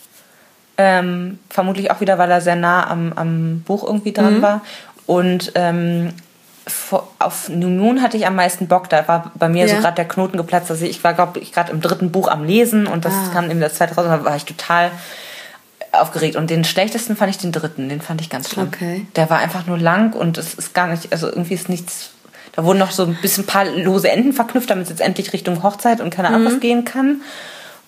Ähm, 0.78 1.38
vermutlich 1.48 1.90
auch 1.90 2.00
wieder, 2.00 2.18
weil 2.18 2.30
er 2.30 2.40
sehr 2.40 2.56
nah 2.56 2.88
am, 2.88 3.12
am 3.14 3.62
Buch 3.62 3.84
irgendwie 3.84 4.12
dran 4.12 4.38
mhm. 4.38 4.42
war. 4.42 4.60
Und 5.06 5.52
ähm, 5.54 6.12
auf 7.18 7.48
New 7.48 7.68
Moon 7.68 8.02
hatte 8.02 8.16
ich 8.16 8.26
am 8.26 8.34
meisten 8.34 8.66
Bock. 8.66 8.88
Da 8.88 9.06
war 9.06 9.32
bei 9.36 9.48
mir 9.48 9.66
ja. 9.66 9.74
so 9.74 9.80
gerade 9.80 9.94
der 9.94 10.08
Knoten 10.08 10.36
geplatzt. 10.36 10.70
Also 10.70 10.84
ich 10.84 11.02
war, 11.04 11.14
glaube 11.14 11.38
ich, 11.38 11.52
gerade 11.52 11.72
im 11.72 11.80
dritten 11.80 12.10
Buch 12.10 12.28
am 12.28 12.44
Lesen 12.44 12.86
und 12.86 13.04
das 13.04 13.14
ah. 13.14 13.30
kam 13.32 13.50
in 13.50 13.60
der 13.60 13.72
Zeit 13.72 13.96
raus 13.96 14.04
und 14.04 14.10
da 14.10 14.24
war 14.24 14.36
ich 14.36 14.44
total 14.44 14.90
aufgeregt. 15.92 16.36
Und 16.36 16.50
den 16.50 16.64
schlechtesten 16.64 17.16
fand 17.16 17.30
ich 17.30 17.38
den 17.38 17.52
dritten. 17.52 17.88
Den 17.88 18.00
fand 18.00 18.20
ich 18.20 18.30
ganz 18.30 18.50
schlimm. 18.50 18.66
Okay. 18.66 19.06
Der 19.14 19.30
war 19.30 19.38
einfach 19.38 19.66
nur 19.66 19.78
lang 19.78 20.12
und 20.12 20.38
es 20.38 20.54
ist 20.54 20.74
gar 20.74 20.88
nicht, 20.88 21.12
also 21.12 21.28
irgendwie 21.28 21.54
ist 21.54 21.68
nichts. 21.68 22.10
Da 22.52 22.64
wurden 22.64 22.78
noch 22.78 22.90
so 22.90 23.04
ein 23.04 23.16
bisschen 23.20 23.44
ein 23.44 23.46
paar 23.46 23.64
lose 23.66 24.10
Enden 24.10 24.32
verknüpft, 24.32 24.70
damit 24.70 24.84
es 24.84 24.90
jetzt 24.90 25.00
endlich 25.00 25.32
Richtung 25.32 25.62
Hochzeit 25.62 26.00
und 26.00 26.10
keine 26.10 26.28
Ahnung 26.28 26.42
mhm. 26.42 26.46
was 26.46 26.60
gehen 26.60 26.84
kann. 26.84 27.22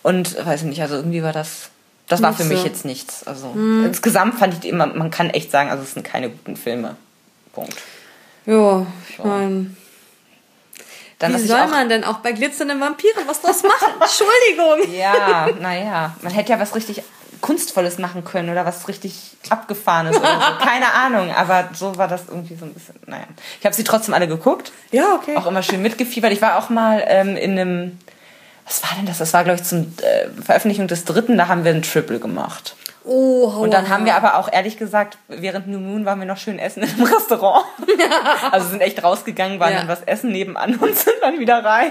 Und 0.02 0.44
weiß 0.44 0.62
ich 0.62 0.68
nicht, 0.68 0.82
also 0.82 0.96
irgendwie 0.96 1.22
war 1.22 1.32
das 1.32 1.70
das 2.08 2.22
war 2.22 2.32
für 2.32 2.44
mich 2.44 2.64
jetzt 2.64 2.84
nichts. 2.84 3.26
Also 3.26 3.52
hm. 3.52 3.86
insgesamt 3.86 4.38
fand 4.38 4.54
ich 4.54 4.68
immer, 4.68 4.86
man 4.86 5.10
kann 5.10 5.30
echt 5.30 5.50
sagen, 5.50 5.70
also 5.70 5.82
es 5.82 5.94
sind 5.94 6.04
keine 6.04 6.30
guten 6.30 6.56
Filme. 6.56 6.96
Punkt. 7.52 7.76
Ja, 8.46 8.86
ich 9.10 9.18
meine. 9.22 9.70
Dann, 11.18 11.34
Wie 11.34 11.38
soll 11.38 11.66
man 11.66 11.88
denn 11.88 12.04
auch 12.04 12.18
bei 12.18 12.32
glitzernden 12.32 12.80
Vampiren 12.80 13.24
was 13.26 13.40
draus 13.40 13.62
machen? 13.62 13.92
Entschuldigung. 14.00 14.94
Ja, 14.96 15.48
naja. 15.60 16.14
Man 16.22 16.32
hätte 16.32 16.52
ja 16.52 16.60
was 16.60 16.74
richtig 16.76 17.02
Kunstvolles 17.40 17.98
machen 17.98 18.24
können 18.24 18.50
oder 18.50 18.64
was 18.64 18.88
richtig 18.88 19.36
Abgefahrenes 19.50 20.16
oder 20.16 20.40
so. 20.40 20.64
Keine 20.64 20.92
Ahnung, 20.92 21.34
aber 21.34 21.70
so 21.74 21.96
war 21.96 22.08
das 22.08 22.22
irgendwie 22.28 22.54
so 22.56 22.64
ein 22.64 22.72
bisschen, 22.72 22.94
naja. 23.06 23.24
Ich 23.58 23.66
habe 23.66 23.74
sie 23.74 23.84
trotzdem 23.84 24.14
alle 24.14 24.28
geguckt. 24.28 24.72
Ja, 24.92 25.14
okay. 25.14 25.36
Auch 25.36 25.46
immer 25.46 25.62
schön 25.62 25.82
mitgefiebert. 25.82 26.32
Ich 26.32 26.40
war 26.40 26.56
auch 26.56 26.70
mal 26.70 27.02
ähm, 27.06 27.36
in 27.36 27.58
einem 27.58 27.98
was 28.68 28.82
war 28.82 28.90
denn 28.96 29.06
das? 29.06 29.18
Das 29.18 29.32
war, 29.32 29.44
glaube 29.44 29.58
ich, 29.58 29.64
zum 29.64 29.94
äh, 30.02 30.28
Veröffentlichung 30.42 30.88
des 30.88 31.04
dritten, 31.04 31.38
da 31.38 31.48
haben 31.48 31.64
wir 31.64 31.72
ein 31.72 31.82
Triple 31.82 32.20
gemacht. 32.20 32.76
Oh, 33.10 33.46
und 33.62 33.72
dann 33.72 33.88
haben 33.88 34.04
wir 34.04 34.16
aber 34.16 34.36
auch 34.36 34.52
ehrlich 34.52 34.76
gesagt, 34.76 35.16
während 35.28 35.66
New 35.66 35.78
Moon 35.78 36.04
waren 36.04 36.18
wir 36.18 36.26
noch 36.26 36.36
schön 36.36 36.58
essen 36.58 36.82
im 36.82 37.02
Restaurant. 37.06 37.64
also 38.50 38.68
sind 38.68 38.82
echt 38.82 39.02
rausgegangen, 39.02 39.58
waren 39.58 39.72
ja. 39.72 39.78
dann 39.78 39.88
was 39.88 40.02
essen 40.02 40.30
nebenan 40.30 40.74
und 40.76 40.94
sind 40.94 41.16
dann 41.22 41.38
wieder 41.38 41.64
rein. 41.64 41.90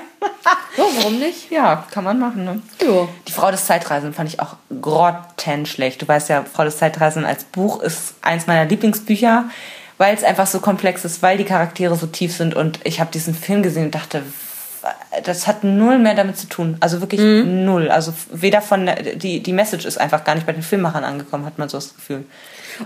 so, 0.78 0.84
warum 0.84 1.18
nicht? 1.18 1.50
Ja, 1.50 1.88
kann 1.90 2.04
man 2.04 2.20
machen. 2.20 2.46
Ne? 2.46 2.62
Jo. 2.86 3.10
Die 3.28 3.32
Frau 3.32 3.50
des 3.50 3.66
Zeitreisenden 3.66 4.14
fand 4.14 4.30
ich 4.32 4.40
auch 4.40 4.58
grottenschlecht. 4.80 6.00
Du 6.00 6.08
weißt 6.08 6.30
ja, 6.30 6.44
Frau 6.44 6.64
des 6.66 6.78
Zeitreisenden 6.78 7.28
als 7.28 7.46
Buch 7.46 7.82
ist 7.82 8.14
eins 8.22 8.46
meiner 8.46 8.66
Lieblingsbücher, 8.66 9.46
weil 9.98 10.14
es 10.14 10.24
einfach 10.24 10.46
so 10.46 10.60
komplex 10.60 11.04
ist, 11.04 11.24
weil 11.24 11.40
die 11.40 11.46
Charaktere 11.46 11.96
so 11.96 12.06
tief 12.06 12.36
sind. 12.36 12.54
Und 12.54 12.80
ich 12.84 13.00
habe 13.00 13.10
diesen 13.12 13.34
Film 13.34 13.64
gesehen 13.64 13.86
und 13.86 13.96
dachte, 13.96 14.22
das 15.24 15.48
hat 15.48 15.64
null 15.64 16.00
mehr 16.00 16.16
damit 16.16 16.38
zu 16.38 16.48
tun. 16.48 16.78
Also 16.80 17.02
wirklich 17.02 17.22
mhm. 17.22 17.66
null. 17.66 17.90
Also 17.90 18.14
weder 18.32 18.62
von 18.62 18.90
die 19.16 19.42
die 19.42 19.54
Message 19.54 19.86
ist 19.86 19.98
einfach 19.98 20.24
gar 20.24 20.36
nicht 20.36 20.46
bei 20.46 20.54
den 20.54 20.64
Filmemachern 20.64 21.04
angekommen, 21.04 21.46
hat 21.46 21.58
man 21.58 21.70
so 21.70 21.78
das 21.78 21.96
Gefühl. 21.96 22.26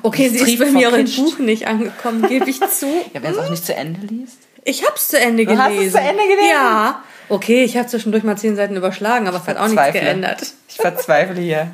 Okay, 0.03 0.29
sie 0.29 0.53
ist 0.53 0.60
bei 0.60 0.71
mir 0.71 0.89
auch 0.89 0.93
im 0.93 1.05
Buch 1.05 1.39
nicht 1.39 1.67
angekommen, 1.67 2.27
gebe 2.27 2.49
ich 2.49 2.60
zu. 2.60 2.86
ja, 3.13 3.21
wer 3.21 3.31
es 3.31 3.38
auch 3.38 3.49
nicht 3.49 3.65
zu 3.65 3.75
Ende 3.75 4.05
liest. 4.05 4.38
Ich 4.63 4.86
habe 4.86 4.95
es 4.95 5.07
zu 5.07 5.19
Ende 5.19 5.45
gelesen. 5.45 5.63
Du 5.65 5.75
hast 5.75 5.86
es 5.86 5.91
zu 5.91 5.99
Ende 5.99 6.23
gelesen? 6.23 6.49
Ja. 6.49 7.03
Okay, 7.29 7.63
ich 7.63 7.77
habe 7.77 7.88
zwischendurch 7.88 8.23
mal 8.23 8.38
zehn 8.38 8.55
Seiten 8.55 8.75
überschlagen, 8.75 9.27
aber 9.27 9.38
es 9.38 9.47
hat 9.47 9.57
auch 9.57 9.67
nichts 9.67 9.93
geändert. 9.93 10.53
Ich 10.67 10.75
verzweifle 10.75 11.41
hier. 11.41 11.71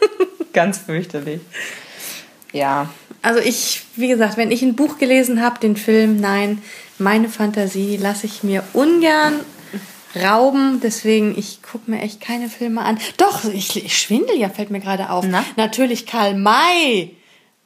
Ganz 0.52 0.78
fürchterlich. 0.78 1.40
Ja. 2.52 2.88
Also 3.22 3.40
ich, 3.40 3.82
wie 3.96 4.08
gesagt, 4.08 4.36
wenn 4.36 4.50
ich 4.50 4.62
ein 4.62 4.76
Buch 4.76 4.98
gelesen 4.98 5.42
habe, 5.42 5.58
den 5.60 5.76
Film, 5.76 6.20
nein, 6.20 6.62
meine 6.98 7.28
Fantasie 7.28 7.96
lasse 7.96 8.26
ich 8.26 8.42
mir 8.42 8.62
ungern 8.72 9.40
rauben. 10.16 10.80
Deswegen, 10.82 11.36
ich 11.38 11.62
gucke 11.62 11.90
mir 11.90 12.00
echt 12.00 12.20
keine 12.20 12.48
Filme 12.48 12.82
an. 12.82 12.98
Doch, 13.16 13.44
ich, 13.44 13.84
ich 13.84 13.98
schwindel 13.98 14.36
ja, 14.36 14.48
fällt 14.48 14.70
mir 14.70 14.80
gerade 14.80 15.10
auf. 15.10 15.24
Na? 15.28 15.44
Natürlich 15.56 16.06
Karl 16.06 16.34
May. 16.34 17.16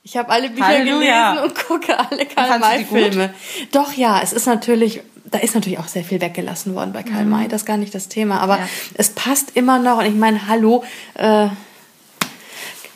Ich 0.02 0.18
habe 0.18 0.28
alle 0.30 0.50
Bücher 0.50 0.66
Halleluja. 0.66 1.33
gelesen 1.33 1.50
und 1.50 1.66
gucke 1.66 1.98
alle 1.98 2.26
Karl 2.26 2.59
May-Filme. 2.59 3.33
Doch, 3.72 3.94
ja, 3.94 4.20
es 4.22 4.35
ist 4.35 4.46
natürlich, 4.46 5.00
da 5.24 5.38
ist 5.38 5.54
natürlich 5.54 5.78
auch 5.78 5.88
sehr 5.88 6.04
viel 6.04 6.20
weggelassen 6.20 6.74
worden 6.74 6.92
bei 6.92 7.02
Karl 7.02 7.24
mhm. 7.24 7.30
May, 7.30 7.48
das 7.48 7.62
ist 7.62 7.66
gar 7.66 7.78
nicht 7.78 7.94
das 7.94 8.09
Thema. 8.09 8.40
Aber 8.40 8.59
ja. 8.59 8.68
es 8.94 9.11
passt 9.11 9.52
immer 9.54 9.78
noch. 9.78 9.98
Und 9.98 10.04
ich 10.04 10.14
meine, 10.14 10.46
hallo, 10.46 10.85
äh, 11.14 11.48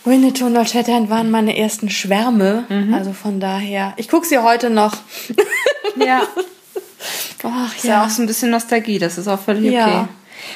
Winnetou 0.05 0.47
und 0.47 0.57
Old 0.57 0.69
Shatterhand 0.69 1.09
waren 1.09 1.31
meine 1.31 1.57
ersten 1.57 1.89
Schwärme. 1.89 2.67
Mhm. 2.69 2.93
Also 2.93 3.15
von 3.15 3.41
daher, 3.41 3.95
ich 3.97 4.09
gucke 4.09 4.27
sie 4.27 4.39
heute 4.39 4.69
noch. 4.69 4.97
Ja. 5.97 6.23
Ach, 7.43 7.75
ist 7.77 7.85
ja. 7.85 7.91
ja 7.91 8.07
auch 8.07 8.11
so 8.11 8.23
ein 8.23 8.27
bisschen 8.27 8.51
Nostalgie, 8.51 8.99
das 8.99 9.19
ist 9.19 9.29
auch 9.29 9.41
völlig 9.41 9.73
ja. 9.73 9.87
okay. 9.87 10.09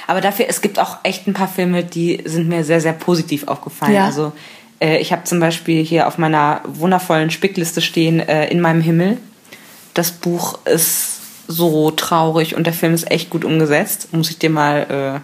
Aber 0.06 0.20
dafür, 0.20 0.46
es 0.48 0.60
gibt 0.60 0.78
auch 0.78 0.98
echt 1.02 1.26
ein 1.26 1.34
paar 1.34 1.48
Filme, 1.48 1.84
die 1.84 2.22
sind 2.24 2.48
mir 2.48 2.64
sehr, 2.64 2.80
sehr 2.80 2.92
positiv 2.92 3.48
aufgefallen. 3.48 3.94
Ja. 3.94 4.06
Also 4.06 4.32
äh, 4.80 4.98
ich 4.98 5.12
habe 5.12 5.24
zum 5.24 5.40
Beispiel 5.40 5.84
hier 5.84 6.06
auf 6.06 6.18
meiner 6.18 6.60
wundervollen 6.64 7.30
Spickliste 7.30 7.80
stehen 7.80 8.20
äh, 8.20 8.48
In 8.48 8.60
meinem 8.60 8.80
Himmel. 8.80 9.18
Das 9.94 10.10
Buch 10.10 10.58
ist 10.64 11.20
so 11.48 11.90
traurig 11.90 12.54
und 12.56 12.66
der 12.66 12.72
Film 12.72 12.94
ist 12.94 13.10
echt 13.10 13.30
gut 13.30 13.44
umgesetzt. 13.44 14.12
Muss 14.12 14.30
ich 14.30 14.38
dir 14.38 14.50
mal 14.50 15.22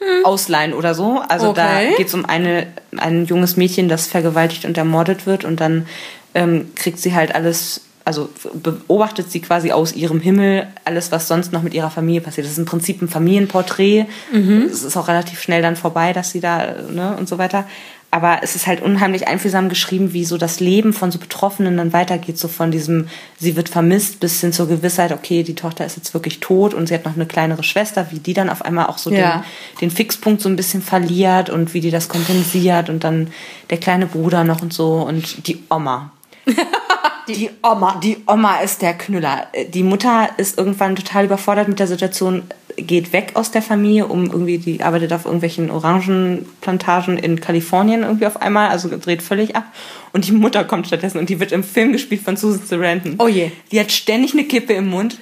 äh, 0.00 0.04
hm. 0.04 0.24
ausleihen 0.24 0.74
oder 0.74 0.94
so. 0.94 1.20
Also 1.28 1.50
okay. 1.50 1.90
da 1.90 1.96
geht 1.96 2.08
es 2.08 2.14
um 2.14 2.24
eine, 2.24 2.68
ein 2.96 3.26
junges 3.26 3.56
Mädchen, 3.56 3.88
das 3.88 4.06
vergewaltigt 4.06 4.64
und 4.64 4.78
ermordet 4.78 5.26
wird 5.26 5.44
und 5.44 5.60
dann 5.60 5.86
ähm, 6.34 6.70
kriegt 6.76 6.98
sie 6.98 7.14
halt 7.14 7.34
alles 7.34 7.82
also 8.08 8.30
beobachtet 8.54 9.30
sie 9.30 9.40
quasi 9.40 9.70
aus 9.70 9.94
ihrem 9.94 10.18
Himmel 10.18 10.66
alles, 10.86 11.12
was 11.12 11.28
sonst 11.28 11.52
noch 11.52 11.62
mit 11.62 11.74
ihrer 11.74 11.90
Familie 11.90 12.22
passiert. 12.22 12.46
Das 12.46 12.52
ist 12.52 12.58
im 12.58 12.64
Prinzip 12.64 13.02
ein 13.02 13.08
Familienporträt. 13.08 14.06
Mhm. 14.32 14.62
Es 14.62 14.82
ist 14.82 14.96
auch 14.96 15.08
relativ 15.08 15.42
schnell 15.42 15.60
dann 15.60 15.76
vorbei, 15.76 16.14
dass 16.14 16.30
sie 16.30 16.40
da, 16.40 16.74
ne, 16.90 17.14
und 17.18 17.28
so 17.28 17.36
weiter. 17.36 17.66
Aber 18.10 18.38
es 18.42 18.56
ist 18.56 18.66
halt 18.66 18.80
unheimlich 18.80 19.28
einfühlsam 19.28 19.68
geschrieben, 19.68 20.14
wie 20.14 20.24
so 20.24 20.38
das 20.38 20.58
Leben 20.58 20.94
von 20.94 21.10
so 21.10 21.18
Betroffenen 21.18 21.76
dann 21.76 21.92
weitergeht, 21.92 22.38
so 22.38 22.48
von 22.48 22.70
diesem, 22.70 23.08
sie 23.38 23.56
wird 23.56 23.68
vermisst 23.68 24.20
bis 24.20 24.40
hin 24.40 24.54
zur 24.54 24.68
Gewissheit, 24.68 25.12
okay, 25.12 25.42
die 25.42 25.54
Tochter 25.54 25.84
ist 25.84 25.98
jetzt 25.98 26.14
wirklich 26.14 26.40
tot 26.40 26.72
und 26.72 26.86
sie 26.86 26.94
hat 26.94 27.04
noch 27.04 27.14
eine 27.14 27.26
kleinere 27.26 27.62
Schwester, 27.62 28.06
wie 28.10 28.20
die 28.20 28.32
dann 28.32 28.48
auf 28.48 28.64
einmal 28.64 28.86
auch 28.86 28.96
so 28.96 29.10
ja. 29.10 29.44
den, 29.72 29.80
den 29.82 29.90
Fixpunkt 29.90 30.40
so 30.40 30.48
ein 30.48 30.56
bisschen 30.56 30.80
verliert 30.80 31.50
und 31.50 31.74
wie 31.74 31.82
die 31.82 31.90
das 31.90 32.08
kompensiert 32.08 32.88
und 32.88 33.04
dann 33.04 33.28
der 33.68 33.76
kleine 33.76 34.06
Bruder 34.06 34.44
noch 34.44 34.62
und 34.62 34.72
so 34.72 34.94
und 34.94 35.46
die 35.46 35.62
Oma. 35.68 36.10
Die 37.28 37.50
Oma. 37.62 38.00
Die 38.02 38.18
Oma 38.26 38.60
ist 38.60 38.82
der 38.82 38.94
Knüller. 38.94 39.46
Die 39.68 39.82
Mutter 39.82 40.30
ist 40.38 40.56
irgendwann 40.56 40.96
total 40.96 41.26
überfordert 41.26 41.68
mit 41.68 41.78
der 41.78 41.86
Situation, 41.86 42.44
geht 42.76 43.12
weg 43.12 43.32
aus 43.34 43.50
der 43.50 43.60
Familie, 43.60 44.06
um 44.06 44.26
irgendwie, 44.26 44.58
die 44.58 44.82
arbeitet 44.82 45.12
auf 45.12 45.24
irgendwelchen 45.24 45.70
Orangenplantagen 45.70 47.18
in 47.18 47.40
Kalifornien 47.40 48.02
irgendwie 48.02 48.26
auf 48.26 48.40
einmal, 48.40 48.68
also 48.70 48.88
dreht 48.98 49.22
völlig 49.22 49.56
ab. 49.56 49.64
Und 50.12 50.26
die 50.26 50.32
Mutter 50.32 50.64
kommt 50.64 50.86
stattdessen 50.86 51.18
und 51.18 51.28
die 51.28 51.40
wird 51.40 51.52
im 51.52 51.64
Film 51.64 51.92
gespielt 51.92 52.22
von 52.22 52.36
Susan 52.36 52.66
Sarandon. 52.66 53.16
Oh 53.18 53.28
je. 53.28 53.50
Die 53.72 53.80
hat 53.80 53.92
ständig 53.92 54.32
eine 54.32 54.44
Kippe 54.44 54.72
im 54.72 54.88
Mund 54.88 55.18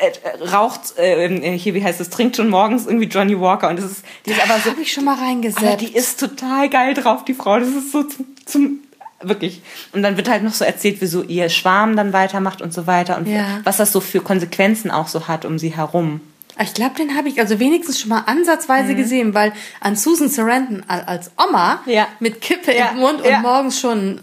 äh, 0.00 0.44
raucht, 0.44 0.98
äh, 0.98 1.56
hier, 1.58 1.74
wie 1.74 1.82
heißt 1.82 2.00
es, 2.00 2.10
trinkt 2.10 2.36
schon 2.36 2.48
morgens 2.48 2.86
irgendwie 2.86 3.06
Johnny 3.06 3.38
Walker 3.38 3.68
und 3.68 3.78
das 3.78 3.90
ist, 3.90 4.04
die 4.26 4.30
ist 4.30 4.42
aber 4.42 4.60
so. 4.60 4.70
Hab 4.70 4.78
ich 4.78 4.92
schon 4.92 5.04
mal 5.04 5.16
reingesetzt. 5.16 5.80
Die 5.80 5.94
ist 5.94 6.20
total 6.20 6.68
geil 6.68 6.94
drauf, 6.94 7.24
die 7.24 7.34
Frau. 7.34 7.58
Das 7.58 7.68
ist 7.68 7.92
so 7.92 8.02
zum, 8.02 8.26
zum 8.44 8.80
wirklich. 9.22 9.62
Und 9.92 10.02
dann 10.02 10.16
wird 10.16 10.28
halt 10.28 10.42
noch 10.42 10.52
so 10.54 10.64
erzählt, 10.64 10.96
wieso 11.00 11.22
ihr 11.22 11.48
Schwarm 11.48 11.96
dann 11.96 12.12
weitermacht 12.12 12.62
und 12.62 12.72
so 12.74 12.86
weiter 12.86 13.16
und 13.18 13.26
Ja. 13.28 13.60
was 13.64 13.76
das 13.78 13.92
so 13.92 14.00
für 14.00 14.20
Konsequenzen 14.20 14.90
auch 14.90 15.08
so 15.08 15.28
hat 15.28 15.44
um 15.44 15.58
sie 15.58 15.74
herum. 15.76 16.20
Ich 16.60 16.74
glaube, 16.74 16.94
den 16.96 17.16
habe 17.16 17.28
ich 17.30 17.40
also 17.40 17.58
wenigstens 17.58 17.98
schon 17.98 18.10
mal 18.10 18.24
ansatzweise 18.26 18.94
gesehen, 18.94 19.32
weil 19.32 19.52
an 19.80 19.96
Susan 19.96 20.28
Sarandon 20.28 20.82
al- 20.86 21.04
als 21.06 21.30
Oma 21.42 21.80
Mhm. 21.86 21.92
Ja. 21.92 22.08
mit 22.20 22.40
Kippe 22.42 22.76
Ja, 22.76 22.88
im 22.90 22.98
Mund 22.98 23.22
und 23.22 23.42
morgens 23.42 23.80
schon. 23.80 24.20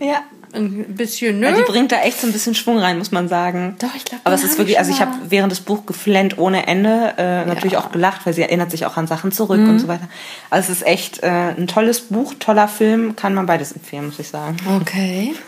Ein 0.54 0.96
bisschen, 0.96 1.42
Ja, 1.44 1.52
nö. 1.52 1.58
die 1.58 1.64
bringt 1.72 1.92
da 1.92 2.02
echt 2.02 2.20
so 2.22 2.28
ein 2.28 2.34
bisschen 2.34 2.56
Schwung 2.56 2.78
rein, 2.80 2.98
muss 2.98 3.12
man 3.12 3.28
sagen. 3.30 3.76
Doch, 3.80 3.94
ich 3.96 4.06
glaub, 4.06 4.22
Aber 4.24 4.36
es 4.36 4.44
ist 4.44 4.58
wirklich, 4.58 4.74
ich 4.76 4.80
also 4.80 4.92
ich 4.92 5.02
habe 5.02 5.12
während 5.30 5.52
des 5.52 5.60
Buchs 5.62 5.86
geflennt 5.86 6.38
ohne 6.38 6.68
Ende, 6.68 7.14
äh, 7.18 7.46
natürlich 7.46 7.74
Ja. 7.74 7.80
auch 7.80 7.92
gelacht, 7.92 8.26
weil 8.26 8.34
sie 8.34 8.42
erinnert 8.42 8.72
sich 8.72 8.86
auch 8.86 8.98
an 8.98 9.08
Sachen 9.08 9.32
zurück 9.32 9.60
Mhm. 9.60 9.70
und 9.70 9.80
so 9.80 9.88
weiter. 9.88 10.08
Also 10.50 10.72
es 10.72 10.80
ist 10.82 10.88
echt 10.88 11.22
äh, 11.24 11.28
ein 11.58 11.68
tolles 11.68 12.02
Buch, 12.02 12.34
toller 12.40 12.68
Film, 12.68 13.16
kann 13.16 13.34
man 13.34 13.46
beides 13.46 13.72
empfehlen, 13.74 14.06
muss 14.08 14.20
ich 14.20 14.28
sagen. 14.30 14.58
Okay. 14.82 15.34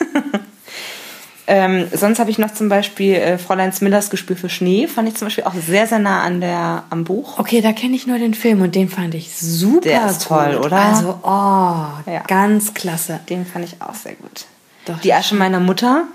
Ähm, 1.48 1.88
sonst 1.92 2.20
habe 2.20 2.30
ich 2.30 2.38
noch 2.38 2.54
zum 2.54 2.70
Beispiel 2.70 3.16
äh, 3.16 3.38
Fräulein 3.38 3.74
Smillers 3.74 4.10
Gespür 4.10 4.38
für 4.38 4.48
Schnee, 4.48 4.88
fand 4.88 5.10
ich 5.10 5.16
zum 5.16 5.26
Beispiel 5.26 5.44
auch 5.44 5.56
sehr, 5.56 5.86
sehr 5.86 6.00
nah 6.00 6.22
an 6.22 6.40
der, 6.40 6.84
am 6.92 7.04
Buch. 7.04 7.40
Okay, 7.40 7.60
da 7.62 7.74
kenne 7.74 7.96
ich 7.96 8.08
nur 8.08 8.20
den 8.20 8.34
Film 8.36 8.62
und 8.62 8.74
den 8.76 8.88
fand 8.88 9.16
ich 9.16 9.36
super 9.36 9.82
Der 9.82 10.06
ist 10.06 10.22
toll, 10.28 10.56
gut. 10.56 10.68
oder? 10.68 10.78
Also, 10.78 11.20
oh, 11.24 12.10
Ja. 12.10 12.24
ganz 12.28 12.74
klasse. 12.74 13.20
Den 13.28 13.46
fand 13.46 13.66
ich 13.66 13.82
auch 13.82 13.96
sehr 13.96 14.14
gut. 14.14 14.46
Doch, 14.91 15.01
die 15.01 15.13
Asche 15.13 15.36
meiner 15.36 15.60
Mutter, 15.60 16.06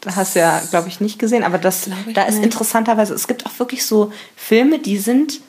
das 0.00 0.16
hast 0.16 0.34
du 0.34 0.40
ja, 0.40 0.60
glaube 0.70 0.88
ich, 0.88 1.00
nicht 1.00 1.18
gesehen, 1.18 1.44
aber 1.44 1.58
das, 1.58 1.88
da 2.14 2.22
ist 2.24 2.36
nicht. 2.36 2.44
interessanterweise, 2.44 3.14
es 3.14 3.26
gibt 3.28 3.46
auch 3.46 3.58
wirklich 3.58 3.84
so 3.86 4.12
Filme, 4.36 4.78
die 4.78 4.98
sind 4.98 5.40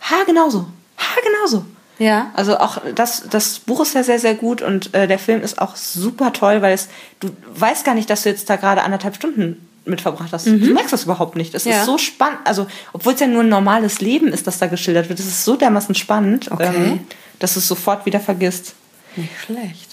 haargenauso. 0.00 0.66
Haargenauso. 0.96 1.64
Ja. 1.98 2.30
Also 2.34 2.58
auch 2.58 2.78
das, 2.94 3.24
das 3.28 3.58
Buch 3.58 3.80
ist 3.80 3.94
ja 3.94 4.02
sehr, 4.04 4.18
sehr 4.20 4.34
gut 4.34 4.62
und 4.62 4.94
äh, 4.94 5.08
der 5.08 5.18
Film 5.18 5.42
ist 5.42 5.60
auch 5.60 5.74
super 5.76 6.32
toll, 6.32 6.62
weil 6.62 6.72
es, 6.74 6.88
du 7.20 7.28
weißt 7.54 7.84
gar 7.84 7.94
nicht, 7.94 8.08
dass 8.08 8.22
du 8.22 8.28
jetzt 8.28 8.48
da 8.48 8.56
gerade 8.56 8.82
anderthalb 8.82 9.16
Stunden 9.16 9.64
mit 9.84 10.00
verbracht 10.02 10.32
hast. 10.32 10.46
Du 10.46 10.50
merkst 10.52 10.92
das 10.92 11.04
überhaupt 11.04 11.34
nicht. 11.34 11.54
Es 11.54 11.64
Mhm. 11.64 11.70
Ja. 11.72 11.80
ist 11.80 11.86
so 11.86 11.96
spannend, 11.98 12.38
also 12.44 12.66
obwohl 12.92 13.14
es 13.14 13.20
ja 13.20 13.26
nur 13.26 13.42
ein 13.42 13.48
normales 13.48 14.00
Leben 14.00 14.28
ist, 14.28 14.46
das 14.46 14.58
da 14.58 14.66
geschildert 14.66 15.08
wird, 15.08 15.18
es 15.18 15.26
ist 15.26 15.44
so 15.44 15.56
dermaßen 15.56 15.94
spannend, 15.94 16.48
ähm, 16.50 16.54
Okay. 16.56 17.00
dass 17.38 17.54
du 17.54 17.60
es 17.60 17.66
sofort 17.68 18.04
wieder 18.06 18.20
vergisst. 18.20 18.74
Nicht 19.16 19.30
schlecht. 19.44 19.87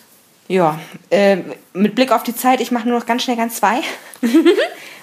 Ja, 0.48 0.80
äh, 1.10 1.38
mit 1.74 1.96
Blick 1.96 2.12
auf 2.12 2.24
die 2.24 2.36
Zeit, 2.36 2.62
ich 2.62 2.72
mache 2.72 2.88
nur 2.88 3.00
noch 3.00 3.06
ganz 3.06 3.24
schnell 3.24 3.38
ganz 3.38 3.56
zwei. 3.56 3.82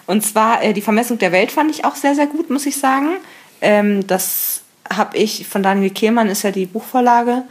Und 0.06 0.24
zwar 0.24 0.62
äh, 0.62 0.72
die 0.72 0.82
Vermessung 0.82 1.18
der 1.18 1.32
Welt 1.32 1.52
fand 1.52 1.70
ich 1.70 1.84
auch 1.84 1.96
sehr, 1.96 2.14
sehr 2.14 2.26
gut, 2.26 2.50
muss 2.50 2.66
ich 2.66 2.76
sagen. 2.76 3.16
Ähm, 3.60 4.06
das 4.06 4.62
habe 4.92 5.16
ich 5.16 5.46
von 5.48 5.62
Daniel 5.62 5.90
Kehlmann, 5.90 6.28
ist 6.28 6.42
ja 6.42 6.50
die 6.50 6.66
Buchvorlage. 6.66 7.42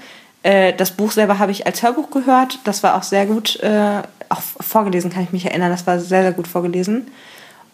Äh, 0.43 0.73
das 0.73 0.91
Buch 0.91 1.11
selber 1.11 1.39
habe 1.39 1.51
ich 1.51 1.65
als 1.65 1.83
Hörbuch 1.83 2.11
gehört. 2.11 2.59
Das 2.63 2.83
war 2.83 2.95
auch 2.95 3.03
sehr 3.03 3.25
gut, 3.25 3.59
äh, 3.61 4.01
auch 4.29 4.41
vorgelesen 4.61 5.11
kann 5.11 5.23
ich 5.23 5.31
mich 5.31 5.45
erinnern. 5.45 5.71
Das 5.71 5.85
war 5.85 5.99
sehr, 5.99 6.21
sehr 6.21 6.33
gut 6.33 6.47
vorgelesen. 6.47 7.07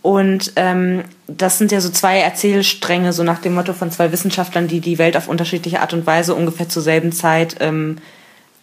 Und 0.01 0.53
ähm, 0.56 1.03
das 1.27 1.58
sind 1.58 1.71
ja 1.71 1.82
so 1.82 1.89
zwei 1.89 2.19
Erzählstränge, 2.19 3.13
so 3.13 3.23
nach 3.23 3.39
dem 3.39 3.56
Motto 3.56 3.73
von 3.73 3.91
zwei 3.91 4.12
Wissenschaftlern, 4.12 4.67
die 4.67 4.80
die 4.80 4.99
Welt 4.99 5.17
auf 5.17 5.27
unterschiedliche 5.27 5.82
Art 5.82 5.93
und 5.93 6.06
Weise 6.06 6.34
ungefähr 6.34 6.69
zur 6.69 6.82
selben 6.82 7.12
Zeit 7.12 7.58
ähm, 7.60 7.97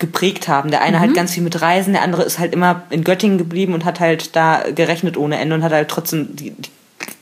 geprägt 0.06 0.48
haben. 0.48 0.70
Der 0.70 0.82
eine 0.82 1.00
halt 1.00 1.14
ganz 1.14 1.32
viel 1.34 1.42
mit 1.42 1.60
Reisen, 1.60 1.92
der 1.92 2.02
andere 2.02 2.22
ist 2.22 2.38
halt 2.38 2.52
immer 2.52 2.82
in 2.90 3.04
Göttingen 3.04 3.38
geblieben 3.38 3.72
und 3.74 3.84
hat 3.84 4.00
halt 4.00 4.34
da 4.36 4.62
gerechnet 4.74 5.16
ohne 5.16 5.38
Ende 5.38 5.54
und 5.54 5.62
hat 5.62 5.72
halt 5.72 5.88
trotzdem 5.88 6.34
die, 6.36 6.50
die 6.50 6.70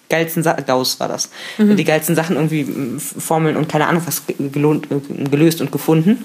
geilsten 0.09 0.43
Sachen, 0.43 0.65
Gauss 0.67 1.01
war 1.01 1.09
das, 1.09 1.31
die 1.59 1.85
geilsten 1.85 2.15
Sachen 2.15 2.37
irgendwie 2.37 2.67
Formeln 3.01 3.57
und 3.57 3.69
keine 3.69 3.87
Ahnung 3.87 4.03
was 4.05 4.27
ge- 4.27 4.37
gelohnt, 4.51 4.89
äh, 4.91 5.25
gelöst 5.29 5.61
und 5.61 5.73
gefunden. 5.73 6.25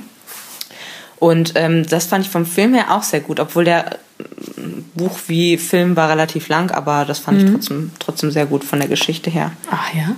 Und 1.19 1.53
ähm, 1.55 1.85
das 1.87 2.05
fand 2.05 2.25
ich 2.25 2.31
vom 2.31 2.45
Film 2.45 2.73
her 2.75 2.93
auch 2.93 3.01
sehr 3.03 3.21
gut, 3.21 3.39
obwohl 3.39 3.63
der 3.65 3.97
Buch 4.93 5.17
wie 5.27 5.57
Film 5.57 5.95
war 5.95 6.09
relativ 6.09 6.47
lang, 6.47 6.69
aber 6.71 7.05
das 7.05 7.19
fand 7.19 7.41
ich 7.41 7.51
trotzdem, 7.51 7.91
trotzdem 7.99 8.29
sehr 8.31 8.45
gut 8.45 8.63
von 8.63 8.79
der 8.79 8.87
Geschichte 8.87 9.29
her. 9.29 9.51
Ach 9.71 9.93
ja. 9.93 10.15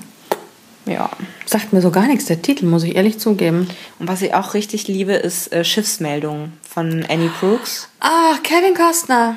Ja. 0.91 1.09
Sagt 1.49 1.73
mir 1.73 1.81
so 1.81 1.89
gar 1.89 2.05
nichts, 2.05 2.25
der 2.25 2.43
Titel, 2.43 2.67
muss 2.67 2.83
ich 2.83 2.95
ehrlich 2.95 3.17
zugeben. 3.17 3.67
Und 3.97 4.07
was 4.07 4.21
ich 4.21 4.35
auch 4.35 4.53
richtig 4.53 4.87
liebe, 4.87 5.13
ist 5.13 5.51
äh, 5.51 5.63
Schiffsmeldung 5.65 6.53
von 6.61 7.03
Annie 7.09 7.31
Brooks. 7.39 7.89
Ah, 7.99 8.35
Kevin 8.43 8.75
Costner. 8.75 9.35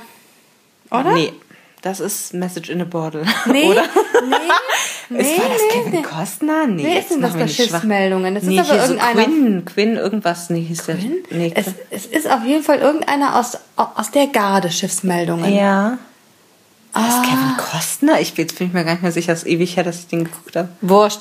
Oder? 0.91 1.15
Nee, 1.15 1.33
das 1.81 2.01
ist 2.01 2.35
Message 2.35 2.69
in 2.69 2.83
a 2.83 2.85
Bottle. 2.85 3.25
Nee, 3.47 3.65
Oder? 3.71 3.85
nee, 5.09 5.21
ist, 5.23 5.39
war 5.39 5.49
das 5.49 5.63
nee, 5.63 5.79
Kevin 5.79 5.93
nee. 5.93 6.03
Costner? 6.03 6.67
Nee, 6.67 6.85
Wer 6.85 6.99
ist 7.01 7.11
denn 7.13 7.23
das 7.23 7.33
bei. 7.33 7.49
Schiffsmeldungen? 7.49 8.35
Das 8.35 8.45
nee, 8.45 8.61
ist 8.61 8.71
aber 8.71 8.73
hier 8.75 8.87
so 8.89 8.93
irgendeiner. 8.93 9.25
Quinn, 9.25 9.65
Quinn, 9.65 9.97
irgendwas, 9.97 10.51
nee, 10.51 10.61
hieß 10.61 10.85
der. 10.85 10.97
Quinn? 10.97 11.15
Nee, 11.31 11.53
Es, 11.55 11.69
es 11.89 12.05
ist 12.05 12.31
auf 12.31 12.45
jeden 12.45 12.63
Fall 12.63 12.81
irgendeiner 12.81 13.41
aus, 13.41 13.57
aus 13.77 14.11
der 14.11 14.27
Garde 14.27 14.71
Schiffsmeldungen. 14.71 15.51
ja. 15.55 15.97
Ah. 16.95 17.23
Kevin 17.23 17.57
Costner? 17.57 18.21
Ich 18.21 18.35
bin, 18.35 18.47
jetzt 18.47 18.59
bin 18.59 18.67
ich 18.67 18.75
mir 18.75 18.85
gar 18.85 18.93
nicht 18.93 19.03
mehr 19.03 19.13
sicher, 19.13 19.33
es 19.33 19.45
ist 19.45 19.49
ewig 19.49 19.79
her, 19.79 19.83
dass 19.83 20.01
ich 20.01 20.09
den 20.09 20.25
geguckt 20.25 20.55
habe. 20.57 20.69
Wurscht. 20.83 21.21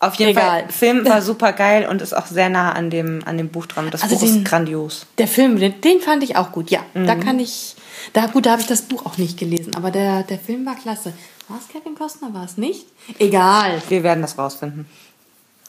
Auf 0.00 0.14
jeden 0.14 0.30
Egal. 0.30 0.62
Fall, 0.62 0.68
Film 0.70 1.04
war 1.08 1.20
super 1.22 1.52
geil 1.52 1.88
und 1.88 2.00
ist 2.02 2.12
auch 2.14 2.26
sehr 2.26 2.48
nah 2.48 2.72
an 2.72 2.88
dem, 2.90 3.22
an 3.24 3.36
dem 3.36 3.48
Buch 3.48 3.66
dran. 3.66 3.90
Das 3.90 4.02
Also 4.02 4.14
Buch 4.16 4.22
den- 4.24 4.38
ist 4.38 4.44
grandios. 4.44 5.06
Der 5.18 5.26
Film, 5.26 5.58
den, 5.58 5.80
den 5.80 6.00
fand 6.00 6.22
ich 6.22 6.36
auch 6.36 6.52
gut. 6.52 6.70
Ja, 6.70 6.80
da 6.94 7.14
Mhm. 7.16 7.20
kann 7.20 7.40
ich. 7.40 7.74
Da, 8.12 8.26
gut, 8.26 8.46
da 8.46 8.52
habe 8.52 8.60
ich 8.62 8.68
das 8.68 8.82
Buch 8.82 9.04
auch 9.06 9.18
nicht 9.18 9.38
gelesen, 9.38 9.74
aber 9.74 9.90
der, 9.90 10.22
der 10.22 10.38
Film 10.38 10.64
war 10.64 10.76
klasse. 10.76 11.12
War 11.48 11.58
es 11.58 11.66
Kevin 11.68 11.96
Costner? 11.96 12.32
War 12.32 12.44
es 12.44 12.56
nicht? 12.58 12.86
Egal. 13.18 13.82
Wir 13.88 14.02
werden 14.04 14.20
das 14.22 14.38
rausfinden. 14.38 14.86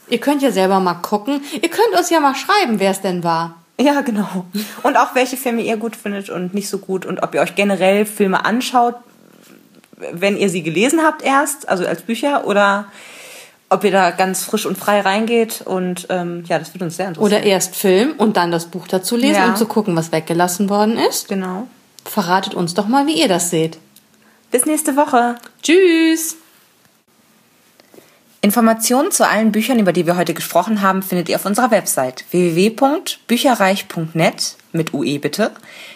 Ihr 0.08 0.18
könnt 0.18 0.42
ja 0.42 0.52
selber 0.52 0.78
mal 0.80 0.94
gucken. 0.94 1.42
Ihr 1.60 1.68
könnt 1.68 1.96
uns 1.96 2.10
ja 2.10 2.20
mal 2.20 2.34
schreiben, 2.34 2.78
wer 2.78 2.90
es 2.92 3.00
denn 3.00 3.24
war. 3.24 3.56
Ja, 3.80 4.00
genau. 4.02 4.44
Und 4.82 4.96
auch 4.96 5.14
welche 5.14 5.36
Filme 5.38 5.62
ihr 5.62 5.76
gut 5.76 5.96
findet 5.96 6.28
und 6.30 6.52
nicht 6.54 6.68
so 6.68 6.78
gut 6.78 7.06
und 7.06 7.22
ob 7.22 7.34
ihr 7.34 7.40
euch 7.40 7.54
generell 7.56 8.04
Filme 8.06 8.44
anschaut, 8.44 8.94
wenn 10.12 10.36
ihr 10.36 10.50
sie 10.50 10.62
gelesen 10.62 11.00
habt 11.02 11.22
erst, 11.22 11.68
also 11.68 11.86
als 11.86 12.02
Bücher, 12.02 12.46
oder 12.46 12.86
ob 13.70 13.84
ihr 13.84 13.92
da 13.92 14.10
ganz 14.10 14.44
frisch 14.44 14.66
und 14.66 14.76
frei 14.76 15.00
reingeht. 15.00 15.62
Und 15.64 16.06
ähm, 16.10 16.44
ja, 16.46 16.58
das 16.58 16.74
würde 16.74 16.84
uns 16.84 16.96
sehr 16.96 17.08
interessieren. 17.08 17.26
Oder 17.26 17.42
erst 17.42 17.74
Film 17.76 18.12
und 18.18 18.36
dann 18.36 18.50
das 18.50 18.66
Buch 18.66 18.86
dazu 18.88 19.16
lesen, 19.16 19.36
Ja. 19.36 19.46
um 19.48 19.56
zu 19.56 19.66
gucken, 19.66 19.96
was 19.96 20.12
weggelassen 20.12 20.68
worden 20.68 20.98
ist. 20.98 21.28
Genau. 21.28 21.66
Verratet 22.04 22.54
uns 22.54 22.74
doch 22.74 22.88
mal, 22.88 23.06
wie 23.06 23.18
ihr 23.20 23.28
das 23.28 23.50
seht. 23.50 23.78
Bis 24.50 24.66
nächste 24.66 24.96
Woche. 24.96 25.36
Tschüss! 25.62 26.36
Informationen 28.42 29.10
zu 29.10 29.28
allen 29.28 29.52
Büchern, 29.52 29.78
über 29.78 29.92
die 29.92 30.06
wir 30.06 30.16
heute 30.16 30.32
gesprochen 30.32 30.80
haben, 30.80 31.02
findet 31.02 31.28
ihr 31.28 31.36
auf 31.36 31.44
unserer 31.44 31.70
Website 31.70 32.24
www.bücherreich.net 32.30 34.56
mit 34.72 34.94
UE 34.94 35.18
bitte. 35.18 35.50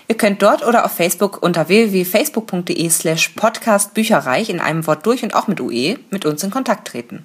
Ihr 0.08 0.16
könnt 0.18 0.42
dort 0.42 0.62
oder 0.66 0.84
auf 0.84 0.92
Facebook 0.92 1.42
unter 1.42 1.68
www.facebook.de 1.68 2.90
slash 2.90 3.30
podcastbücherreich 3.30 4.50
in 4.50 4.60
einem 4.60 4.86
Wort 4.86 5.06
durch 5.06 5.22
und 5.22 5.34
auch 5.34 5.46
mit 5.48 5.58
UE 5.60 5.96
mit 6.10 6.26
uns 6.26 6.42
in 6.44 6.50
Kontakt 6.50 6.88
treten. 6.88 7.24